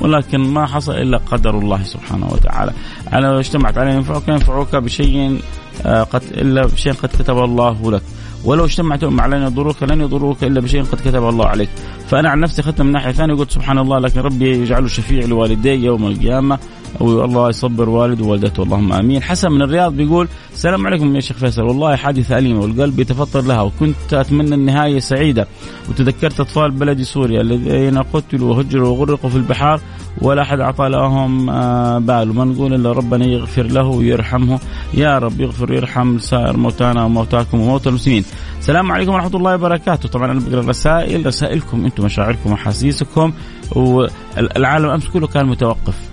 ولكن 0.00 0.38
ما 0.38 0.66
حصل 0.66 0.92
إلا 0.92 1.18
قدر 1.18 1.58
الله 1.58 1.82
سبحانه 1.82 2.26
وتعالى. 2.32 2.72
أنا 3.12 3.26
لو 3.26 3.40
اجتمعت 3.40 3.78
ان 3.78 3.88
ينفعك 3.88 4.28
ينفعك 4.28 4.76
بشيء 4.76 5.40
آه، 5.86 6.02
قد 6.02 6.22
إلا 6.30 6.66
بشيء 6.66 6.92
قد 6.92 7.08
كتبه 7.08 7.44
الله 7.44 7.90
لك. 7.90 8.02
ولو 8.44 8.64
اجتمعت 8.64 9.04
على 9.04 9.36
ان 9.36 9.42
يضروك 9.42 9.82
لن 9.82 10.00
يضروك 10.00 10.44
إلا 10.44 10.60
بشيء 10.60 10.82
قد 10.82 11.00
كتبه 11.00 11.28
الله 11.28 11.46
عليك. 11.46 11.68
فأنا 12.08 12.30
عن 12.30 12.40
نفسي 12.40 12.62
اخذت 12.62 12.82
من 12.82 12.92
ناحية 12.92 13.12
ثانية 13.12 13.34
قلت 13.34 13.50
سبحان 13.50 13.78
الله 13.78 13.98
لكن 13.98 14.20
ربي 14.20 14.62
يجعله 14.62 14.88
شفيع 14.88 15.24
لوالدي 15.26 15.74
يوم 15.84 16.06
القيامة 16.06 16.58
والله 17.00 17.48
يصبر 17.48 17.88
والد 17.88 18.20
ووالدته 18.20 18.62
اللهم 18.62 18.92
آمين. 18.92 19.22
حسن 19.22 19.52
من 19.52 19.62
الرياض 19.62 19.92
بيقول 19.92 20.28
السلام 20.52 20.86
عليكم 20.86 21.16
يا 21.16 21.20
شيخ 21.20 21.36
فيصل. 21.36 21.62
والله 21.62 21.96
حادثه 21.96 22.38
اليمه 22.38 22.60
والقلب 22.60 23.00
يتفطر 23.00 23.40
لها 23.40 23.62
وكنت 23.62 24.12
أتمنى 24.12 24.54
النهاية 24.54 24.98
سعيدة. 24.98 25.46
وتذكرت 25.88 26.40
أطفال 26.40 26.70
بلدي 26.70 27.04
سوريا 27.04 27.40
الذين 27.40 27.98
قتلوا 27.98 28.54
وهجروا 28.54 28.88
وغرقوا 28.88 29.30
في 29.30 29.36
البحار 29.36 29.80
ولا 30.22 30.42
أحد 30.42 30.60
أعطى 30.60 30.88
لهم 30.88 31.50
آه، 31.50 31.98
بال. 31.98 32.30
وما 32.30 32.44
نقول 32.44 32.74
إلا 32.74 32.92
ربنا 32.92 33.26
يغفر 33.26 33.62
له 33.62 33.86
ويرحمه. 33.86 34.58
يا 34.94 35.18
رب 35.18 35.40
يغفر 35.40 35.72
ويرحم 35.72 36.18
سائر 36.18 36.56
موتانا 36.56 37.04
وموتاكم 37.04 37.60
وموتى 37.60 37.88
المسلمين. 37.88 38.24
السلام 38.58 38.92
عليكم 38.92 39.12
ورحمة 39.12 39.36
الله 39.36 39.54
وبركاته، 39.54 40.08
طبعا 40.08 40.32
أنا 40.32 40.40
بقرأ 40.40 40.60
الرسائل 40.60 41.26
رسائلكم 41.26 41.84
أنتم 41.84 42.04
مشاعركم 42.04 42.50
وأحاسيسكم 42.50 43.32
والعالم 43.76 44.88
أمس 44.88 45.08
كله 45.08 45.26
كان 45.26 45.46
متوقف. 45.46 46.09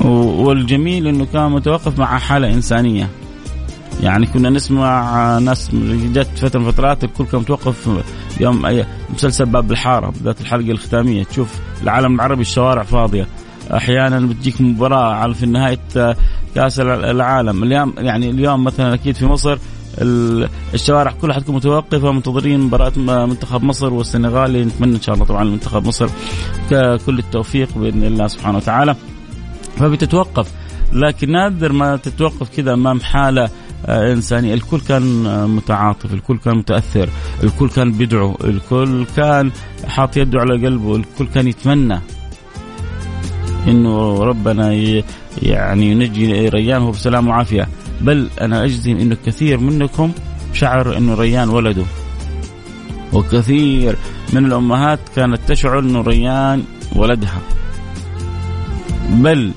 والجميل 0.00 1.06
إنه 1.06 1.26
كان 1.32 1.50
متوقف 1.50 1.98
مع 1.98 2.18
حالة 2.18 2.54
إنسانية. 2.54 3.08
يعني 4.02 4.26
كنا 4.26 4.50
نسمع 4.50 5.38
ناس 5.38 5.70
جت 6.12 6.28
فترة 6.36 6.60
من 6.60 6.70
فترات 6.70 7.04
الكل 7.04 7.24
كان 7.24 7.40
متوقف 7.40 7.88
يوم 8.40 8.84
مسلسل 9.14 9.46
باب 9.46 9.72
الحارة 9.72 10.12
ذات 10.22 10.40
الحلقة 10.40 10.70
الختامية. 10.70 11.24
تشوف 11.24 11.48
العالم 11.82 12.14
العربي 12.14 12.42
الشوارع 12.42 12.82
فاضية. 12.82 13.26
أحيانا 13.70 14.20
بتجيك 14.20 14.60
مباراة 14.60 15.14
على 15.14 15.34
في 15.34 15.46
نهاية 15.46 16.14
كأس 16.54 16.80
العالم. 16.80 17.62
اليوم 17.62 17.94
يعني 17.98 18.30
اليوم 18.30 18.64
مثلا 18.64 18.94
أكيد 18.94 19.16
في 19.16 19.26
مصر 19.26 19.58
الشوارع 20.74 21.12
كلها 21.22 21.36
حتكون 21.36 21.54
متوقفة 21.54 22.12
منتظرين 22.12 22.60
مباراة 22.60 22.92
منتخب 23.26 23.62
مصر 23.62 23.92
والسنغال 23.92 24.66
نتمنى 24.66 24.96
إن 24.96 25.00
شاء 25.00 25.14
الله 25.14 25.26
طبعا 25.26 25.44
منتخب 25.44 25.86
مصر 25.86 26.08
كل 27.06 27.18
التوفيق 27.18 27.68
بإذن 27.78 28.04
الله 28.04 28.26
سبحانه 28.26 28.56
وتعالى. 28.56 28.96
فبتتوقف 29.76 30.50
لكن 30.92 31.32
نادر 31.32 31.72
ما 31.72 31.96
تتوقف 31.96 32.56
كذا 32.56 32.74
أمام 32.74 33.00
حالة 33.00 33.50
آه، 33.86 34.12
إنسانية، 34.12 34.54
الكل 34.54 34.80
كان 34.80 35.02
متعاطف، 35.48 36.14
الكل 36.14 36.38
كان 36.38 36.56
متأثر، 36.56 37.08
الكل 37.42 37.68
كان 37.68 37.92
بيدعو، 37.92 38.36
الكل 38.44 39.06
كان 39.16 39.50
حاط 39.86 40.16
يده 40.16 40.40
على 40.40 40.66
قلبه، 40.66 40.96
الكل 40.96 41.26
كان 41.26 41.48
يتمنى 41.48 42.00
إنه 43.68 44.24
ربنا 44.24 44.72
يعني 45.42 45.90
ينجي 45.90 46.48
ريان 46.48 46.82
وهو 46.82 46.90
بسلام 46.90 47.28
وعافية، 47.28 47.68
بل 48.00 48.30
أنا 48.40 48.64
أجزم 48.64 48.96
انه 48.96 49.16
كثير 49.26 49.58
منكم 49.58 50.12
شعر 50.52 50.96
إنه 50.96 51.14
ريان 51.14 51.48
ولده. 51.48 51.84
وكثير 53.12 53.96
من 54.32 54.46
الأمهات 54.46 55.00
كانت 55.16 55.40
تشعر 55.48 55.78
إنه 55.78 56.00
ريان 56.00 56.64
ولدها. 56.96 57.40
بل 59.10 59.52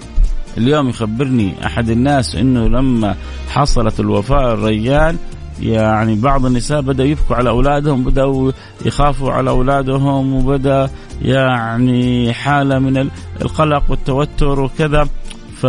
اليوم 0.58 0.90
يخبرني 0.90 1.54
أحد 1.66 1.90
الناس 1.90 2.36
إنه 2.36 2.68
لما 2.68 3.16
حصلت 3.50 4.00
الوفاة 4.00 4.54
الريان 4.54 5.18
يعني 5.62 6.16
بعض 6.16 6.46
النساء 6.46 6.82
بدأوا 6.82 7.10
يبكوا 7.10 7.36
على 7.36 7.50
أولادهم 7.50 8.04
بدأوا 8.04 8.52
يخافوا 8.86 9.32
على 9.32 9.50
أولادهم 9.50 10.34
وبدأ 10.34 10.90
يعني 11.22 12.34
حالة 12.34 12.80
من 12.80 13.10
القلق 13.42 13.84
والتوتر 13.90 14.60
وكذا. 14.60 15.08
ف 15.62 15.64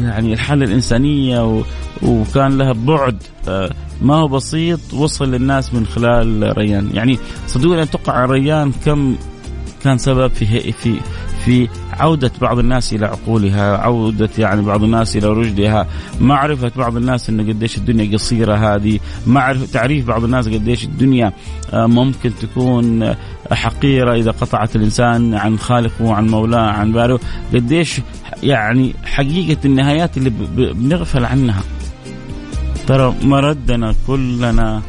يعني 0.00 0.32
الحالة 0.32 0.64
الإنسانية 0.64 1.62
وكان 2.02 2.58
لها 2.58 2.72
بعد 2.72 3.22
آه، 3.48 3.70
ما 4.02 4.14
هو 4.14 4.28
بسيط 4.28 4.94
وصل 4.94 5.30
للناس 5.30 5.74
من 5.74 5.86
خلال 5.86 6.58
ريان. 6.58 6.90
يعني 6.94 7.18
صدقوني 7.46 7.82
أتوقع 7.82 8.24
ريان 8.24 8.72
كم 8.84 9.16
كان 9.84 9.98
سبب 9.98 10.30
في 10.30 10.72
في 10.72 10.96
في 11.44 11.68
عودة 11.92 12.30
بعض 12.40 12.58
الناس 12.58 12.92
إلى 12.92 13.06
عقولها 13.06 13.76
عودة 13.76 14.30
يعني 14.38 14.62
بعض 14.62 14.82
الناس 14.82 15.16
إلى 15.16 15.26
رشدها 15.26 15.86
معرفة 16.20 16.72
بعض 16.76 16.96
الناس 16.96 17.28
أنه 17.28 17.42
قديش 17.42 17.76
الدنيا 17.76 18.14
قصيرة 18.14 18.54
هذه 18.54 19.00
معرفة 19.26 19.66
تعريف 19.66 20.06
بعض 20.06 20.24
الناس 20.24 20.48
قديش 20.48 20.84
الدنيا 20.84 21.32
آه، 21.72 21.86
ممكن 21.86 22.32
تكون 22.40 23.14
حقيرة 23.52 24.14
إذا 24.14 24.30
قطعت 24.30 24.76
الإنسان 24.76 25.34
عن 25.34 25.58
خالقه 25.58 26.04
وعن 26.04 26.26
مولاه 26.26 26.70
عن 26.70 26.92
بارئه 26.92 27.20
قديش 27.54 28.00
يعني 28.42 28.94
حقيقة 29.04 29.60
النهايات 29.64 30.16
اللي 30.16 30.30
بنغفل 30.56 31.24
عنها. 31.24 31.62
ترى 32.86 33.14
مردنا 33.22 33.94
كلنا 34.06 34.82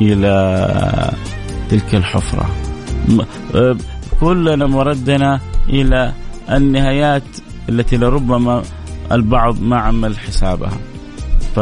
إلى 0.00 1.12
تلك 1.70 1.94
الحفرة. 1.94 2.50
آه، 3.54 3.76
كلنا 4.22 4.66
مردنا 4.66 5.40
إلى 5.68 6.12
النهايات 6.50 7.22
التي 7.68 7.96
لربما 7.96 8.62
البعض 9.12 9.60
ما 9.60 9.76
عمل 9.76 10.18
حسابها. 10.18 10.78
ف 11.54 11.58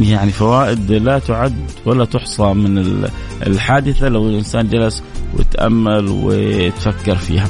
يعني 0.00 0.30
فوائد 0.30 0.92
لا 0.92 1.18
تعد 1.18 1.70
ولا 1.86 2.04
تحصى 2.04 2.42
من 2.42 3.04
الحادثة 3.46 4.08
لو 4.08 4.28
الإنسان 4.28 4.68
جلس 4.68 5.02
وتأمل 5.38 6.08
وتفكر 6.08 7.16
فيها. 7.16 7.48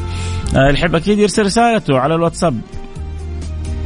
آه، 0.57 0.71
الحب 0.71 0.95
أكيد 0.95 1.19
يرسل 1.19 1.43
رسالته 1.45 1.99
على 1.99 2.15
الواتساب. 2.15 2.61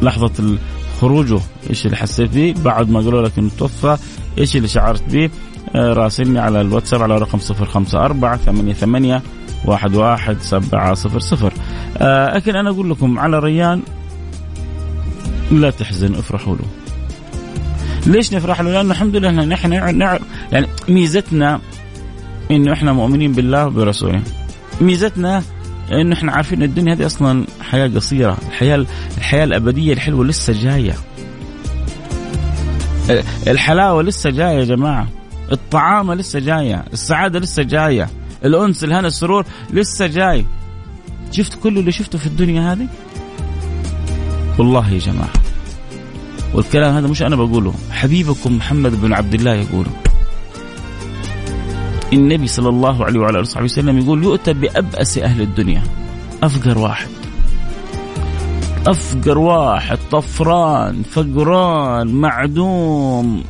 لحظة 0.02 0.58
خروجه. 1.00 1.40
إيش 1.70 1.86
اللي 1.86 1.96
حسيت 1.96 2.30
فيه 2.30 2.54
بعد 2.64 2.90
ما 2.90 3.00
قالوا 3.00 3.22
لك 3.22 3.38
إنه 3.38 3.50
توفى 3.58 3.96
إيش 4.38 4.56
اللي 4.56 4.68
شعرت 4.68 5.02
به 5.02 5.30
آه، 5.76 5.92
راسلني 5.92 6.38
على 6.38 6.60
الواتساب 6.60 7.02
على 7.02 7.18
رقم 7.18 7.38
054 7.38 8.72
88 8.72 9.20
واحد 9.64 9.94
واحد 9.94 10.36
سبعة 10.40 10.94
صفر 10.94 11.18
صفر. 11.18 11.52
آه 11.98 12.36
لكن 12.36 12.56
أنا 12.56 12.70
أقول 12.70 12.90
لكم 12.90 13.18
على 13.18 13.38
ريان 13.38 13.82
لا 15.50 15.70
تحزن 15.70 16.14
افرحوا 16.14 16.56
له. 16.56 16.64
ليش 18.06 18.34
نفرح 18.34 18.60
له؟ 18.60 18.70
لأنه 18.70 18.90
الحمد 18.90 19.16
لله 19.16 19.30
نحن 19.30 19.72
يعني 19.72 20.66
ميزتنا 20.88 21.60
إنه 22.50 22.72
إحنا 22.72 22.92
مؤمنين 22.92 23.32
بالله 23.32 23.66
وبرسوله. 23.66 24.22
ميزتنا 24.80 25.42
إنه 25.92 26.14
إحنا 26.14 26.32
عارفين 26.32 26.62
الدنيا 26.62 26.94
هذه 26.94 27.06
أصلا 27.06 27.46
حياة 27.60 27.88
قصيرة، 27.88 28.36
الحياة 28.48 28.86
الحياة 29.18 29.44
الأبدية 29.44 29.92
الحلوة 29.92 30.24
لسه 30.24 30.52
جاية. 30.52 30.94
الحلاوة 33.46 34.02
لسه 34.02 34.30
جاية 34.30 34.58
يا 34.58 34.64
جماعة. 34.64 35.08
الطعامة 35.52 36.14
لسه 36.14 36.38
جاية 36.38 36.84
السعادة 36.92 37.38
لسه 37.38 37.62
جاية. 37.62 38.08
الأنس 38.44 38.84
الهنا 38.84 39.08
السرور 39.08 39.44
لسه 39.70 40.06
جاي. 40.06 40.46
شفت 41.30 41.58
كل 41.62 41.78
اللي 41.78 41.92
شفته 41.92 42.18
في 42.18 42.26
الدنيا 42.26 42.72
هذه؟ 42.72 42.88
والله 44.58 44.90
يا 44.92 44.98
جماعة 44.98 45.32
والكلام 46.54 46.94
هذا 46.94 47.08
مش 47.08 47.22
أنا 47.22 47.36
بقوله 47.36 47.74
حبيبكم 47.90 48.56
محمد 48.56 49.00
بن 49.00 49.12
عبد 49.12 49.34
الله 49.34 49.54
يقوله 49.54 49.90
النبي 52.12 52.46
صلى 52.46 52.68
الله 52.68 53.04
عليه 53.04 53.20
وعلى 53.20 53.30
آله 53.30 53.40
وصحبه 53.40 53.64
وسلم 53.64 53.98
يقول 53.98 54.24
يؤتى 54.24 54.52
بأبأس 54.52 55.18
أهل 55.18 55.40
الدنيا. 55.40 55.82
أفقر 56.42 56.78
واحد. 56.78 57.08
أفقر 58.86 59.38
واحد 59.38 59.98
طفران 60.10 61.02
فقران 61.02 62.06
معدوم. 62.06 63.44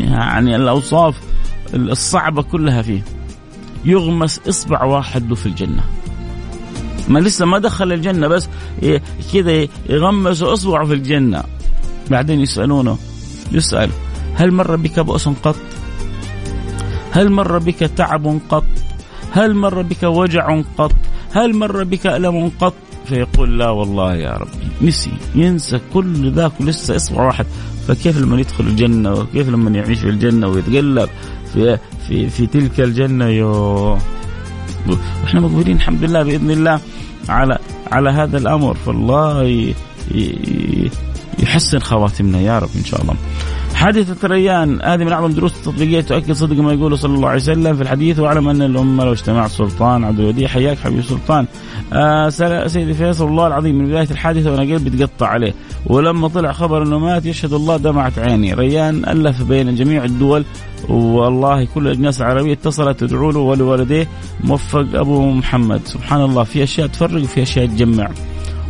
يعني 0.00 0.56
الأوصاف 0.56 1.20
الصعبة 1.74 2.42
كلها 2.42 2.82
فيه. 2.82 3.02
يغمس 3.84 4.40
إصبع 4.48 4.84
واحد 4.84 5.28
له 5.28 5.34
في 5.34 5.46
الجنة. 5.46 5.84
ما 7.08 7.18
لسه 7.18 7.46
ما 7.46 7.58
دخل 7.58 7.92
الجنة 7.92 8.28
بس 8.28 8.48
كذا 9.32 9.66
يغمس 9.88 10.42
إصبعه 10.42 10.86
في 10.86 10.94
الجنة. 10.94 11.44
بعدين 12.10 12.40
يسألونه 12.40 12.98
يسأل 13.52 13.90
هل 14.34 14.52
مر 14.52 14.76
بك 14.76 15.00
بؤس 15.00 15.28
قط؟ 15.28 15.56
هل 17.10 17.32
مر 17.32 17.58
بك 17.58 17.78
تعب 17.78 18.40
قط؟ 18.48 18.64
هل 19.32 19.54
مر 19.54 19.82
بك 19.82 20.02
وجع 20.02 20.62
قط؟ 20.78 20.94
هل 21.32 21.56
مر 21.56 21.84
بك 21.84 22.06
ألم 22.06 22.50
قط؟ 22.60 22.74
فيقول 23.04 23.58
لا 23.58 23.70
والله 23.70 24.14
يا 24.14 24.32
ربي. 24.32 24.68
نسي 24.82 25.12
ينسى 25.34 25.80
كل 25.94 26.32
ذاك 26.32 26.52
لسه 26.60 26.96
إصبع 26.96 27.26
واحد. 27.26 27.46
فكيف 27.88 28.18
لما 28.18 28.40
يدخل 28.40 28.64
الجنة 28.64 29.12
وكيف 29.12 29.48
لما 29.48 29.70
يعيش 29.70 29.98
في 29.98 30.08
الجنة 30.08 30.48
ويتقلب؟ 30.48 31.08
في 31.54 31.78
في 32.08 32.28
في 32.28 32.46
تلك 32.46 32.80
الجنة 32.80 33.26
يو. 33.26 33.98
وإحنا 35.22 35.40
مقبولين 35.40 35.76
الحمد 35.76 36.04
لله 36.04 36.22
بإذن 36.22 36.50
الله 36.50 36.80
على 37.28 37.58
على 37.92 38.10
هذا 38.10 38.38
الأمر. 38.38 38.74
فالله 38.74 39.74
يحسن 41.38 41.78
خواتمنا 41.78 42.40
يا 42.40 42.58
رب 42.58 42.68
إن 42.76 42.84
شاء 42.84 43.02
الله. 43.02 43.14
حادثة 43.80 44.28
ريان 44.28 44.82
هذه 44.82 45.04
من 45.04 45.12
أعظم 45.12 45.32
دروس 45.32 45.56
التطبيقية 45.56 46.00
تؤكد 46.00 46.32
صدق 46.32 46.56
ما 46.56 46.72
يقوله 46.72 46.96
صلى 46.96 47.14
الله 47.14 47.28
عليه 47.28 47.40
وسلم 47.40 47.76
في 47.76 47.82
الحديث 47.82 48.18
واعلم 48.18 48.48
أن 48.48 48.62
الأمة 48.62 49.04
لو 49.04 49.12
اجتمعت 49.12 49.50
سلطان 49.50 50.04
عبد 50.04 50.20
الوديع 50.20 50.48
حياك 50.48 50.78
حبيبي 50.78 51.02
سلطان. 51.02 51.46
آه 51.92 52.28
سيدي 52.66 52.94
فيصل 52.94 53.28
الله 53.28 53.46
العظيم 53.46 53.78
من 53.78 53.86
بداية 53.86 54.10
الحادثة 54.10 54.52
وأنا 54.52 54.74
قلبي 54.74 54.90
تقطع 54.90 55.26
عليه. 55.26 55.54
ولما 55.86 56.28
طلع 56.28 56.52
خبر 56.52 56.82
أنه 56.82 56.98
مات 56.98 57.26
يشهد 57.26 57.52
الله 57.52 57.76
دمعت 57.76 58.18
عيني. 58.18 58.54
ريان 58.54 59.04
ألف 59.04 59.42
بين 59.42 59.74
جميع 59.74 60.04
الدول 60.04 60.44
والله 60.88 61.64
كل 61.64 61.86
الأجناس 61.86 62.20
العربية 62.20 62.52
اتصلت 62.52 63.00
تدعو 63.00 63.30
له 63.30 63.38
ولوالديه. 63.38 64.08
موفق 64.44 64.86
أبو 64.94 65.30
محمد. 65.30 65.80
سبحان 65.84 66.20
الله 66.20 66.44
في 66.44 66.62
أشياء 66.62 66.86
تفرق 66.86 67.22
وفي 67.22 67.42
أشياء 67.42 67.66
تجمع. 67.66 68.10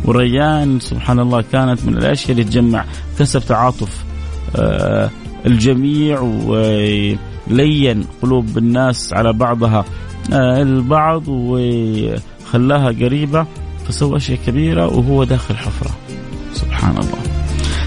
وريان 0.05 0.79
سبحان 0.79 1.19
الله 1.19 1.43
كانت 1.51 1.85
من 1.85 1.97
الأشياء 1.97 2.31
اللي 2.31 2.43
تجمع. 2.43 2.85
كسب 3.19 3.39
تعاطف. 3.39 4.10
الجميع 5.45 6.19
ولين 6.19 8.05
قلوب 8.21 8.57
الناس 8.57 9.13
على 9.13 9.33
بعضها. 9.33 9.85
آه، 10.33 10.61
البعض 10.61 11.23
وخلاها 11.27 12.87
قريبة 12.87 13.45
فسوى 13.87 14.17
أشياء 14.17 14.39
كبيرة 14.47 14.87
وهو 14.87 15.23
داخل 15.23 15.55
حفرة. 15.55 15.91
سبحان 16.53 16.91
الله. 16.91 17.19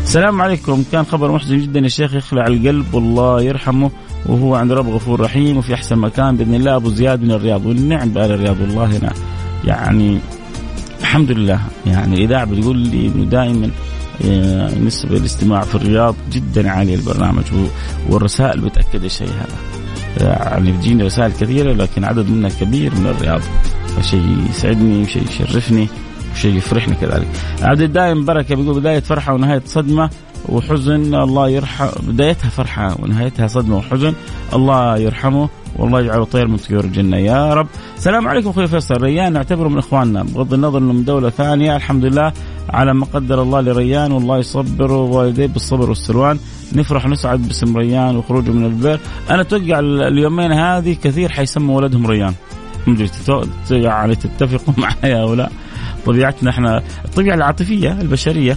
السلام 0.02 0.42
عليكم. 0.42 0.84
كان 0.92 1.04
خبر 1.04 1.32
محزن 1.32 1.58
جدا 1.58 1.80
يا 1.80 1.88
شيخ 1.88 2.14
يخلع 2.14 2.46
القلب 2.46 2.94
والله 2.94 3.42
يرحمه 3.42 3.90
وهو 4.26 4.54
عند 4.54 4.72
رب 4.72 4.88
غفور 4.88 5.20
رحيم 5.20 5.56
وفي 5.56 5.74
أحسن 5.74 5.98
مكان 5.98 6.36
بإذن 6.36 6.54
الله. 6.54 6.76
أبو 6.76 6.88
زياد 6.88 7.22
من 7.22 7.30
الرياض 7.30 7.66
والنعم 7.66 8.08
بآل 8.08 8.32
الرياض 8.32 8.60
والله 8.60 8.84
هنا 8.84 9.12
يعني 9.64 10.18
الحمد 11.00 11.30
لله. 11.30 11.60
يعني 11.86 12.14
الاذاعه 12.14 12.44
بتقول 12.44 12.78
لي 12.78 13.06
إنه 13.06 13.24
دائما 13.24 13.66
آه، 13.66 13.70
نسبة 14.86 15.16
الاستماع 15.16 15.60
في 15.60 15.74
الرياض 15.74 16.14
جدا 16.32 16.70
عالية 16.70 16.94
البرنامج 16.94 17.44
والرسائل 18.10 18.60
بتأكد 18.60 19.04
الشيء 19.04 19.28
هذا. 19.28 19.58
يعني 20.20 20.72
بتجيني 20.72 21.02
رسائل 21.02 21.32
كثيرة 21.32 21.72
لكن 21.72 22.04
عدد 22.04 22.30
منها 22.30 22.50
كبير 22.60 22.94
من 22.94 23.06
الرياض. 23.06 23.40
فشيء 23.96 24.36
يسعدني 24.50 25.02
وشيء 25.02 25.22
يشرفني 25.22 25.88
وشيء 26.34 26.56
يفرحني 26.56 26.94
كذلك. 26.94 27.28
عبد 27.62 27.80
الدائم 27.80 28.24
بركة 28.24 28.54
بيقول 28.54 28.80
بداية 28.80 29.00
فرحة 29.00 29.34
ونهاية 29.34 29.62
صدمة 29.66 30.10
وحزن 30.48 31.14
الله 31.14 31.48
يرحم 31.48 31.86
بدايتها 32.02 32.48
فرحة 32.48 32.96
ونهايتها 33.02 33.46
صدمة 33.46 33.76
وحزن 33.76 34.12
الله 34.52 34.98
يرحمه 34.98 35.48
والله 35.76 36.00
يجعله 36.00 36.24
طير 36.24 36.48
من 36.48 36.56
طيور 36.56 36.84
الجنة. 36.84 37.16
يا 37.16 37.54
رب. 37.54 37.66
السلام 37.96 38.28
عليكم 38.28 38.48
أخوي 38.48 38.66
فيصل. 38.66 38.94
ريان 39.02 39.32
نعتبره 39.32 39.68
من 39.68 39.78
إخواننا 39.78 40.22
بغض 40.22 40.54
النظر 40.54 40.78
أنه 40.78 40.92
من 40.92 41.04
دولة 41.04 41.30
ثانية 41.30 41.76
الحمد 41.76 42.04
لله. 42.04 42.32
على 42.70 42.94
ما 42.94 43.06
قدر 43.06 43.42
الله 43.42 43.60
لريان. 43.60 44.12
والله 44.12 44.38
يصبر 44.38 44.92
والديه 44.92 45.46
بالصبر 45.46 45.88
والسلوان. 45.88 46.38
نفرح 46.72 47.06
ونسعد 47.06 47.48
باسم 47.48 47.76
ريان 47.76 48.16
وخروجه 48.16 48.50
من 48.50 48.64
البيت. 48.64 49.00
أنا 49.30 49.40
أتوقع 49.40 49.78
اليومين 49.80 50.52
هذه 50.52 50.96
كثير 51.02 51.28
حيسموا 51.28 51.76
ولدهم 51.76 52.06
ريان. 52.06 52.34
يعني 53.70 54.14
تتفقوا 54.14 54.74
معي 54.82 55.20
أو 55.20 55.34
لا. 55.34 55.50
طبيعتنا 56.06 56.50
إحنا 56.50 56.82
الطبيعة 57.04 57.34
العاطفية 57.34 58.00
البشرية. 58.00 58.56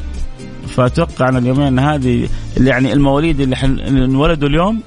فأتوقع 0.68 1.30
أن 1.30 1.38
اليومين 1.38 1.80
هذه 1.80 2.30
يعني 2.58 2.94
المواليد 2.94 3.40
اللي 3.40 3.56
انولدوا 3.88 4.50
اليوم 4.50 4.82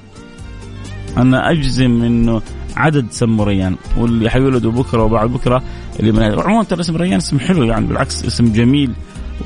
أنا 1.17 1.51
أجزم 1.51 2.03
إنه 2.03 2.43
عدد 2.77 3.07
سموا 3.11 3.45
ريان. 3.45 3.77
واللي 3.97 4.31
حيولدوا 4.31 4.73
بكرة 4.73 5.03
وبعد 5.03 5.31
بكرة 5.31 5.63
اللي 6.01 6.43
عموما 6.43 6.65
ترى 6.65 6.81
اسم 6.81 6.97
ريان 6.97 7.17
اسم 7.17 7.39
حلو 7.39 7.63
يعني 7.63 7.87
بالعكس 7.87 8.25
اسم 8.25 8.53
جميل. 8.53 8.93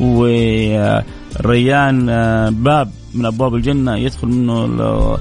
وريان 0.00 2.08
آه، 2.08 2.50
باب 2.50 2.90
من 3.14 3.26
أبواب 3.26 3.54
الجنة 3.54 3.96
يدخل 3.96 4.28
منه 4.28 5.18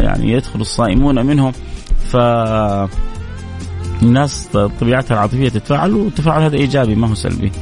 يعني 0.00 0.32
يدخل 0.32 0.60
الصائمون 0.60 1.26
منه 1.26 1.52
ف 2.10 2.16
الناس 4.02 4.48
طبيعتها 4.80 5.14
العاطفية 5.14 5.48
تتفاعل 5.48 5.94
والتفاعل 5.94 6.42
هذا 6.42 6.56
إيجابي 6.56 6.94
ما 6.94 7.08
هو 7.08 7.14
سلبي. 7.14 7.52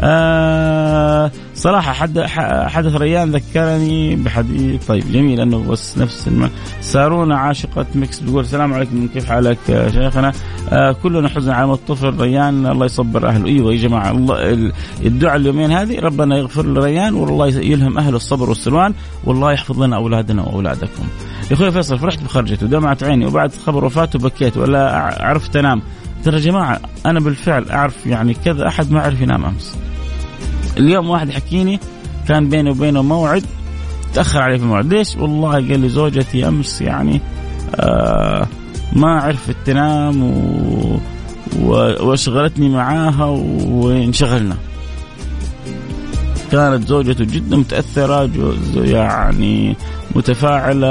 آه 0.00 1.30
صراحة 1.54 1.92
حد 1.92 2.20
حدث 2.66 2.94
ريان 2.94 3.30
ذكرني 3.32 4.16
بحديث 4.16 4.86
طيب 4.86 5.12
جميل 5.12 5.40
أنه 5.40 5.62
بس 5.68 5.98
نفس 5.98 6.28
الم... 6.28 6.50
سارونا 6.80 7.38
عاشقة 7.38 7.86
mix 7.94 8.20
بتقول 8.20 8.40
السلام 8.40 8.74
عليكم 8.74 9.08
كيف 9.14 9.24
حالك 9.24 9.88
شيخنا؟ 9.94 10.32
آه 10.70 10.92
كلنا 10.92 11.28
حزن 11.28 11.50
على 11.52 11.72
الطفل 11.72 12.20
ريان 12.20 12.66
الله 12.66 12.86
يصبر 12.86 13.28
أهله. 13.28 13.46
أيوه 13.46 13.72
يا 13.72 13.78
جماعة 13.78 14.10
الله 14.10 14.72
الدعاء 15.04 15.36
اليومين 15.36 15.72
هذه 15.72 16.00
ربنا 16.00 16.36
يغفر 16.38 16.66
لريان 16.66 17.14
والله 17.14 17.46
يلهم 17.46 17.98
اهله 17.98 18.16
الصبر 18.16 18.48
والسلوان 18.48 18.94
والله 19.24 19.52
يحفظ 19.52 19.82
لنا 19.82 19.96
أولادنا 19.96 20.42
وأولادكم. 20.42 21.04
يا 21.50 21.54
أخوي 21.54 21.72
فيصل 21.72 21.98
فرحت 21.98 22.22
بخرجته 22.22 22.66
ودمعت 22.66 23.02
عيني 23.02 23.26
وبعد 23.26 23.52
خبر 23.66 23.84
وفاته 23.84 24.18
بكيت 24.18 24.56
ولا 24.56 24.90
عرفت 25.20 25.56
انام 25.56 25.82
ترى 26.26 26.36
يا 26.36 26.40
جماعة 26.40 26.80
أنا 27.06 27.20
بالفعل 27.20 27.68
أعرف 27.70 28.06
يعني 28.06 28.34
كذا 28.34 28.68
أحد 28.68 28.90
ما 28.90 29.00
عرف 29.00 29.20
ينام 29.20 29.44
أمس. 29.44 29.74
اليوم 30.78 31.10
واحد 31.10 31.28
يحكيني 31.28 31.80
كان 32.28 32.48
بيني 32.48 32.70
وبينه 32.70 33.02
موعد 33.02 33.44
تأخر 34.14 34.40
عليه 34.40 34.56
في 34.56 34.62
الموعد. 34.62 34.92
ليش؟ 34.92 35.16
والله 35.16 35.52
قال 35.52 35.80
لي 35.80 35.88
زوجتي 35.88 36.48
أمس 36.48 36.80
يعني 36.80 37.20
آه 37.74 38.46
ما 38.92 39.20
عرفت 39.20 39.56
تنام 39.66 40.22
و... 40.22 41.00
وأشغلتني 42.00 42.68
معاها 42.68 43.24
وانشغلنا. 43.24 44.56
كانت 46.52 46.88
زوجته 46.88 47.24
جدا 47.24 47.56
متأثرة 47.56 48.30
يعني 48.76 49.76
متفاعلة 50.14 50.88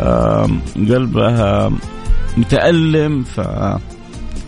آه، 0.00 0.48
قلبها 0.76 1.70
متألم 2.36 3.22
ف 3.22 3.40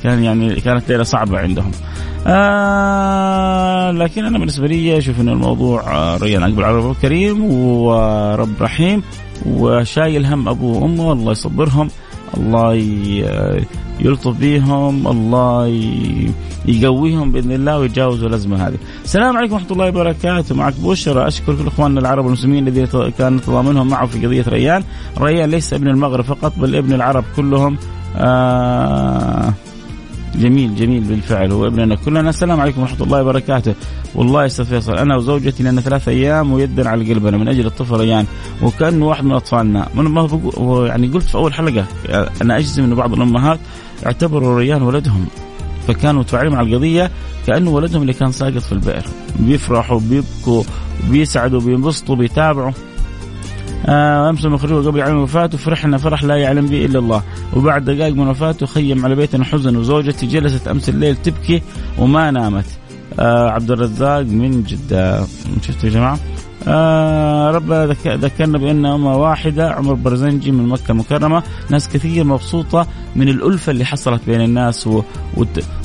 كان 0.06 0.22
يعني 0.24 0.54
كانت 0.54 0.88
ليلة 0.88 1.02
صعبة 1.02 1.38
عندهم. 1.38 1.70
آه 2.26 3.90
لكن 3.90 4.24
أنا 4.24 4.38
بالنسبة 4.38 4.66
لي 4.66 4.98
أشوف 4.98 5.20
إن 5.20 5.28
الموضوع 5.28 5.94
آه 5.94 6.16
ريان 6.16 6.42
اقبل 6.42 6.64
على 6.64 6.76
رب 6.76 6.96
كريم 7.02 7.44
ورب 7.44 8.54
رحيم 8.60 9.02
وشايل 9.46 10.26
هم 10.26 10.48
ابوه 10.48 10.82
وأمه 10.82 11.12
الله 11.12 11.32
يصبرهم 11.32 11.88
الله 12.36 12.74
يلطف 14.00 14.36
بهم 14.40 15.08
الله 15.08 15.66
يقويهم 16.66 17.32
بإذن 17.32 17.52
الله 17.52 17.78
ويتجاوزوا 17.78 18.28
الأزمة 18.28 18.68
هذه. 18.68 18.76
السلام 19.04 19.36
عليكم 19.36 19.54
ورحمة 19.54 19.70
الله 19.70 19.88
وبركاته 19.88 20.54
معك 20.54 20.74
بشرى 20.80 21.26
اشكر 21.26 21.54
كل 21.54 21.66
اخواننا 21.66 22.00
العرب 22.00 22.24
والمسلمين 22.24 22.68
الذين 22.68 22.86
كان 23.18 23.40
تضامنهم 23.40 23.88
معه 23.88 24.06
في 24.06 24.26
قضية 24.26 24.44
ريان. 24.48 24.82
ريان 25.20 25.50
ليس 25.50 25.72
ابن 25.72 25.88
المغرب 25.88 26.24
فقط 26.24 26.52
بل 26.58 26.76
ابن 26.76 26.92
العرب 26.92 27.24
كلهم. 27.36 27.76
آه 28.16 29.52
جميل 30.38 30.74
جميل 30.74 31.00
بالفعل. 31.04 31.52
هو 31.52 31.66
ابننا 31.66 31.94
كلنا 31.94 32.30
السلام 32.30 32.60
عليكم 32.60 32.80
ورحمة 32.80 33.02
الله 33.02 33.22
وبركاته. 33.22 33.74
والله 34.14 34.40
يا 34.40 34.46
أستاذ 34.46 34.64
فيصل 34.64 34.94
أنا 34.94 35.16
وزوجتي 35.16 35.62
لنا 35.62 35.80
ثلاث 35.80 36.08
أيام 36.08 36.52
ويدا 36.52 36.88
على 36.88 37.14
قلبنا 37.14 37.36
من 37.36 37.48
أجل 37.48 37.66
الطفل 37.66 37.96
ريان 37.96 38.26
وكأنه 38.62 39.06
واحد 39.06 39.24
من 39.24 39.32
أطفالنا. 39.32 39.88
من 39.94 40.04
ما 40.04 40.28
يعني 40.86 41.06
قلت 41.06 41.24
في 41.24 41.34
أول 41.34 41.54
حلقة 41.54 41.84
أنا 42.42 42.58
أجزم 42.58 42.84
إنه 42.84 42.94
بعض 42.94 43.12
الأمهات 43.12 43.58
اعتبروا 44.06 44.58
ريان 44.58 44.82
ولدهم 44.82 45.26
فكانوا 45.88 46.20
متفاعلين 46.20 46.52
مع 46.52 46.60
القضية 46.60 47.10
كأنه 47.46 47.70
ولدهم 47.70 48.02
اللي 48.02 48.12
كان 48.12 48.32
ساقط 48.32 48.58
في 48.58 48.72
البئر. 48.72 49.04
بيفرحوا 49.38 50.00
بيبكوا 50.00 50.62
بيسعدوا 51.10 51.60
بينبسطوا 51.60 52.16
بيتابعوا. 52.16 52.72
أمس 53.88 54.44
المخرج 54.44 54.86
قبل 54.86 55.00
عام 55.00 55.16
وفاته 55.16 55.58
فرحنا 55.58 55.98
فرح 55.98 56.24
لا 56.24 56.36
يعلم 56.36 56.66
به 56.66 56.84
إلا 56.84 56.98
الله. 56.98 57.22
وبعد 57.56 57.84
دقائق 57.84 58.14
من 58.14 58.28
وفاته 58.28 58.66
خيم 58.66 59.04
على 59.04 59.14
بيتنا 59.14 59.44
حزن 59.44 59.76
وزوجتي 59.76 60.26
جلست 60.26 60.68
أمس 60.68 60.88
الليل 60.88 61.16
تبكي 61.16 61.62
وما 61.98 62.30
نامت. 62.30 62.64
آه 63.20 63.50
عبد 63.50 63.70
الرزاق 63.70 64.20
من 64.20 64.62
جدة. 64.62 65.26
شفتوا 65.62 65.88
يا 65.88 65.94
جماعة؟ 65.94 66.18
آه 66.68 67.50
ربنا 67.50 67.96
ذكرنا 68.06 68.58
بأن 68.58 68.86
أمة 68.86 69.16
واحدة 69.16 69.70
عمر 69.70 69.94
برزنجي 69.94 70.50
من 70.50 70.68
مكة 70.68 70.90
المكرمة. 70.90 71.42
ناس 71.70 71.88
كثير 71.88 72.24
مبسوطة 72.24 72.86
من 73.16 73.28
الألفة 73.28 73.72
اللي 73.72 73.84
حصلت 73.84 74.22
بين 74.26 74.40
الناس 74.40 74.88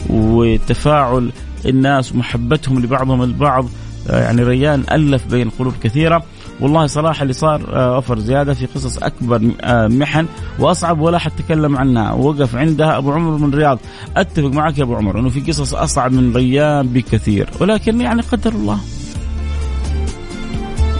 وتفاعل 0.09 1.31
الناس 1.65 2.11
ومحبتهم 2.11 2.79
لبعضهم 2.79 3.23
البعض. 3.23 3.65
آه 4.09 4.23
يعني 4.23 4.43
ريان 4.43 4.83
ألف 4.91 5.27
بين 5.27 5.49
قلوب 5.49 5.73
كثيرة. 5.83 6.23
والله 6.61 6.87
صراحة 6.87 7.21
اللي 7.21 7.33
صار 7.33 7.61
آه، 7.73 8.03
زيادة 8.15 8.53
في 8.53 8.65
قصص 8.65 8.97
أكبر 8.97 9.51
آه، 9.61 9.87
محن 9.87 10.25
وأصعب 10.59 10.99
ولا 10.99 11.17
حد 11.17 11.31
تكلم 11.31 11.77
عنها. 11.77 12.13
وقف 12.13 12.55
عندها 12.55 12.97
أبو 12.97 13.11
عمر 13.11 13.37
من 13.37 13.53
الرياض 13.53 13.79
أتفق 14.17 14.47
معك 14.47 14.77
يا 14.77 14.83
أبو 14.83 14.95
عمر 14.95 15.19
أنه 15.19 15.29
في 15.29 15.39
قصص 15.39 15.73
أصعب 15.73 16.13
من 16.13 16.35
ريان 16.35 16.87
بكثير. 16.87 17.49
ولكن 17.59 18.01
يعني 18.01 18.21
قدر 18.21 18.51
الله. 18.51 18.79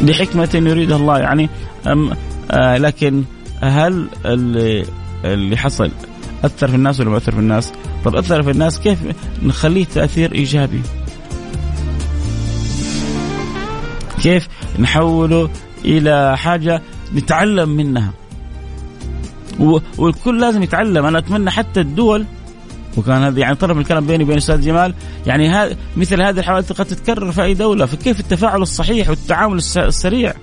لحكمة 0.02 0.50
يريدها 0.54 0.98
الله 0.98 1.20
يعني 1.20 1.50
أم 1.88 2.12
آه 2.52 2.78
لكن 2.78 3.24
هل 3.62 4.08
اللي, 4.26 4.86
اللي 5.26 5.58
حصل 5.58 5.92
أثر 6.44 6.68
في 6.68 6.76
الناس 6.76 7.00
ولا 7.00 7.10
ما 7.10 7.18
أثر 7.18 7.32
في 7.32 7.40
الناس؟ 7.40 7.72
طب 8.06 8.16
أثر 8.16 8.44
في 8.44 8.52
الناس 8.52 8.80
كيف 8.80 9.00
نخليه 9.44 9.86
تأثير 9.86 10.36
إيجابي؟ 10.36 10.82
كيف 14.24 14.48
نحوله 14.80 15.50
إلى 15.86 16.38
حاجة 16.38 16.82
نتعلم 17.16 17.70
منها. 17.70 18.12
والكل 19.98 20.42
لازم 20.42 20.64
يتعلم. 20.64 21.06
أنا 21.06 21.18
أتمنى 21.18 21.52
حتى 21.52 21.82
الدول 21.82 22.26
وكان 22.98 23.24
هذا 23.24 23.40
يعني 23.40 23.56
طرف 23.56 23.78
الكلام 23.78 24.06
بيني 24.06 24.24
وبين 24.24 24.34
الاستاذ 24.34 24.62
جمال 24.62 24.94
يعني 25.28 25.50
هذا 25.50 25.76
مثل 25.98 26.22
هذه 26.22 26.40
الحوادث 26.40 26.72
قد 26.72 26.86
تتكرر 26.86 27.32
في 27.32 27.44
أي 27.44 27.54
دولة 27.54 27.86
فكيف 27.86 28.20
التفاعل 28.20 28.62
الصحيح 28.62 29.10
والتعامل 29.10 29.58
السريع؟ 29.78 30.34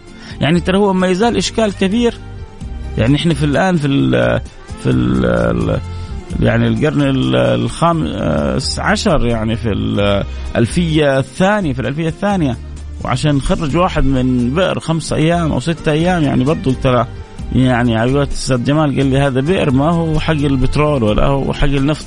يعني 0.40 0.60
ترى 0.60 0.78
هو 0.78 0.92
ما 0.92 1.06
يزال 1.06 1.36
إشكال 1.36 1.72
كبير. 1.78 2.14
يعني 2.98 3.16
إحنا 3.16 3.34
في 3.34 3.44
الآن 3.44 3.76
في 3.76 3.86
ال 3.86 4.40
في 4.82 4.90
ال 4.90 5.80
يعني 6.40 6.68
القرن 6.68 7.02
الخامس 7.36 8.78
عشر 8.78 9.26
يعني 9.26 9.56
في 9.56 9.68
الألفية 9.72 11.18
الثانية 11.18 11.72
في 11.72 11.80
الألفية 11.80 12.08
الثانية. 12.08 12.56
وعشان 13.04 13.34
نخرج 13.34 13.76
واحد 13.76 14.04
من 14.04 14.54
بئر 14.54 14.80
خمسة 14.80 15.16
أيام 15.16 15.52
أو 15.52 15.60
ستة 15.60 15.92
أيام 15.92 16.22
يعني 16.22 16.44
برضو 16.44 16.72
ترى 16.72 17.06
يعني 17.52 17.96
على 17.96 18.10
الأستاذ 18.10 18.64
جمال 18.64 18.96
قال 18.96 19.06
لي 19.06 19.18
هذا 19.18 19.40
بئر 19.40 19.70
ما 19.70 19.90
هو 19.90 20.20
حق 20.20 20.32
البترول 20.32 21.02
ولا 21.02 21.26
هو 21.26 21.52
حق 21.52 21.64
النفط. 21.64 22.06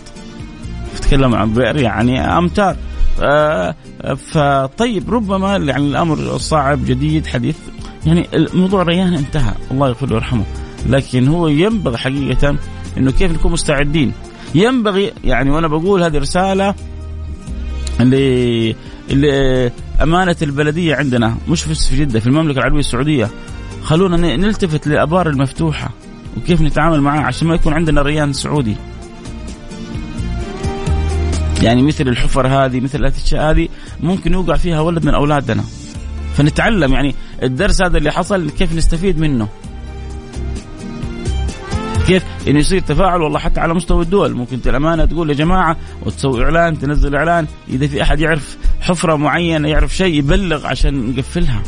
تتكلم 0.95 1.36
عن 1.36 1.54
بئر 1.54 1.77
يعني 1.77 2.19
أمتار. 2.38 2.75
آه 3.21 3.75
فطيب 4.17 5.13
ربما 5.13 5.58
يعني 5.58 5.88
الأمر 5.88 6.38
صعب 6.38 6.86
جديد 6.86 7.27
حديث. 7.27 7.58
يعني 8.06 8.27
الموضوع 8.34 8.84
ريان 8.84 9.13
انتهى 9.13 9.54
الله 9.71 9.88
يغفر 9.88 10.08
له 10.08 10.13
ويرحمه. 10.13 10.43
لكن 10.86 11.27
هو 11.27 11.47
ينبغي 11.47 11.97
حقيقة 11.97 12.56
إنه 12.97 13.12
كيف 13.12 13.32
نكون 13.32 13.51
مستعدين. 13.51 14.13
ينبغي 14.56 15.12
يعني 15.23 15.51
وأنا 15.51 15.67
بقول 15.67 16.04
هذه 16.04 16.17
رسالة 16.17 16.75
أمانة 20.03 20.35
البلدية 20.41 20.95
عندنا 20.95 21.37
مش 21.49 21.63
في 21.63 21.97
جدة 21.97 22.19
في 22.19 22.27
المملكة 22.27 22.57
العربية 22.57 22.79
السعودية. 22.79 23.29
خلونا 23.83 24.17
نلتفت 24.37 24.87
للأبار 24.87 25.29
المفتوحة 25.29 25.89
وكيف 26.37 26.61
نتعامل 26.61 27.01
معها 27.01 27.21
عشان 27.21 27.47
ما 27.47 27.55
يكون 27.55 27.73
عندنا 27.73 28.01
ريان 28.01 28.33
سعودي. 28.33 28.75
يعني 31.61 31.81
مثل 31.81 32.07
الحفر 32.07 32.47
هذه 32.47 32.79
مثل 32.79 32.99
الاشياء 32.99 33.51
هذه 33.51 33.67
ممكن 33.99 34.33
يوقع 34.33 34.55
فيها 34.55 34.79
ولد 34.79 35.05
من 35.05 35.13
أولادنا. 35.13 35.63
فنتعلم 36.35 36.93
يعني 36.93 37.15
الدرس 37.43 37.81
هذا 37.81 37.97
اللي 37.97 38.11
حصل 38.11 38.49
كيف 38.49 38.75
نستفيد 38.75 39.19
منه. 39.19 39.47
كيف 42.07 42.23
انه 42.47 42.59
يصير 42.59 42.81
تفاعل 42.81 43.21
والله 43.21 43.39
حتى 43.39 43.59
على 43.59 43.73
مستوى 43.73 44.03
الدول. 44.03 44.33
ممكن 44.33 44.59
الأمانة 44.65 45.05
تقول 45.05 45.29
يا 45.29 45.35
جماعة 45.35 45.77
وتسوي 46.05 46.43
إعلان 46.43 46.79
تنزل 46.79 47.15
إعلان 47.15 47.47
إذا 47.69 47.87
في 47.87 48.01
أحد 48.01 48.19
يعرف 48.19 48.57
حفرة 48.81 49.15
معينة 49.15 49.67
يعرف 49.67 49.95
شيء 49.95 50.13
يبلغ 50.15 50.67
عشان 50.67 51.09
نقفلها 51.09 51.61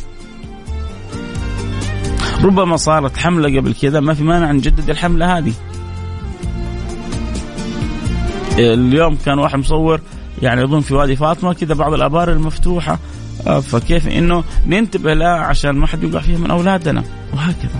ربما 2.44 2.78
صارت 2.78 3.18
حملة 3.18 3.60
قبل 3.60 3.74
كذا 3.74 4.00
ما 4.00 4.14
في 4.14 4.24
مانع 4.24 4.52
نجدد 4.52 4.90
الحملة 4.90 5.38
هذه. 5.38 5.54
اليوم 8.58 9.16
كان 9.16 9.40
واحد 9.40 9.60
مصور 9.60 10.02
يعني 10.42 10.64
أظن 10.64 10.80
في 10.80 10.94
وادي 10.94 11.16
فاطمة 11.16 11.54
كذا 11.54 11.74
بعض 11.74 11.94
الآبار 11.94 12.32
المفتوحة. 12.32 13.00
آه، 13.48 13.60
فكيف 13.60 14.08
إنه 14.08 14.44
ننتبه 14.68 15.14
لها 15.14 15.38
عشان 15.38 15.72
ما 15.72 15.88
حد 15.88 16.04
يوقع 16.04 16.20
فيها 16.20 16.38
من 16.38 16.52
أولادنا؟ 16.52 17.04
وهكذا. 17.34 17.80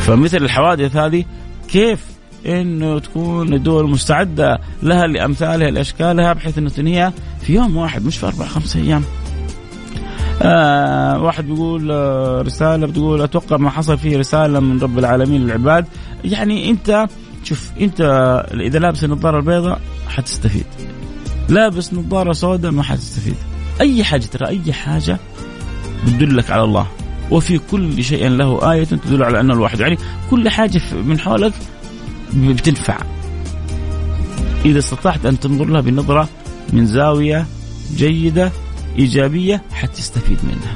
فمثل 0.00 0.36
الحوادث 0.36 0.96
هذه 0.96 1.24
كيف 1.68 2.04
إنه 2.46 2.98
تكون 2.98 3.54
الدول 3.54 3.90
مستعدة 3.90 4.58
لها 4.82 5.06
لأمثالها 5.06 5.70
لأشكالها 5.70 6.32
بحيث 6.32 6.58
إنه 6.58 6.70
تنهيها 6.70 7.12
في 7.40 7.54
يوم 7.54 7.76
واحد 7.76 8.04
مش 8.04 8.16
في 8.18 8.26
أربع 8.26 8.46
خمس 8.46 8.76
أيام. 8.76 9.02
آه 10.42 11.22
واحد 11.22 11.46
بيقول 11.46 11.90
آه 11.90 12.42
رسالة 12.42 12.86
بتقول 12.86 13.22
أتوقع 13.22 13.56
ما 13.56 13.70
حصل 13.70 13.98
فيه 13.98 14.18
رسالة 14.18 14.60
من 14.60 14.80
رب 14.80 14.98
العالمين 14.98 15.44
للعباد 15.46 15.86
يعني 16.24 16.70
أنت 16.70 17.06
شوف 17.44 17.70
أنت 17.80 18.00
إذا 18.54 18.78
لابس 18.78 19.04
النظاره 19.04 19.36
البيضاء 19.38 19.80
حتستفيد. 20.08 20.64
لابس 21.48 21.94
نظارة 21.94 22.32
سوداء 22.32 22.72
ما 22.72 22.82
حتستفيد. 22.82 23.34
أي 23.80 24.04
حاجة 24.04 24.24
ترى 24.24 24.48
أي 24.48 24.72
حاجة 24.72 25.18
بتدلك 26.06 26.50
على 26.50 26.62
الله 26.64 26.86
وفي 27.30 27.58
كل 27.70 28.04
شيء 28.04 28.28
له 28.28 28.72
آية 28.72 28.84
تدل 28.84 29.22
على 29.22 29.40
أنه 29.40 29.54
الواحد 29.54 29.80
يعني 29.80 29.98
كل 30.30 30.48
حاجة 30.48 30.80
من 31.06 31.18
حولك 31.18 31.52
بتنفع 32.34 32.98
إذا 34.64 34.78
استطعت 34.78 35.26
أن 35.26 35.40
تنظر 35.40 35.64
لها 35.64 35.80
بنظرة 35.80 36.28
من 36.72 36.86
زاوية 36.86 37.46
جيدة 37.96 38.52
إيجابية 38.98 39.62
حتستفيد 39.72 40.38
منها. 40.44 40.74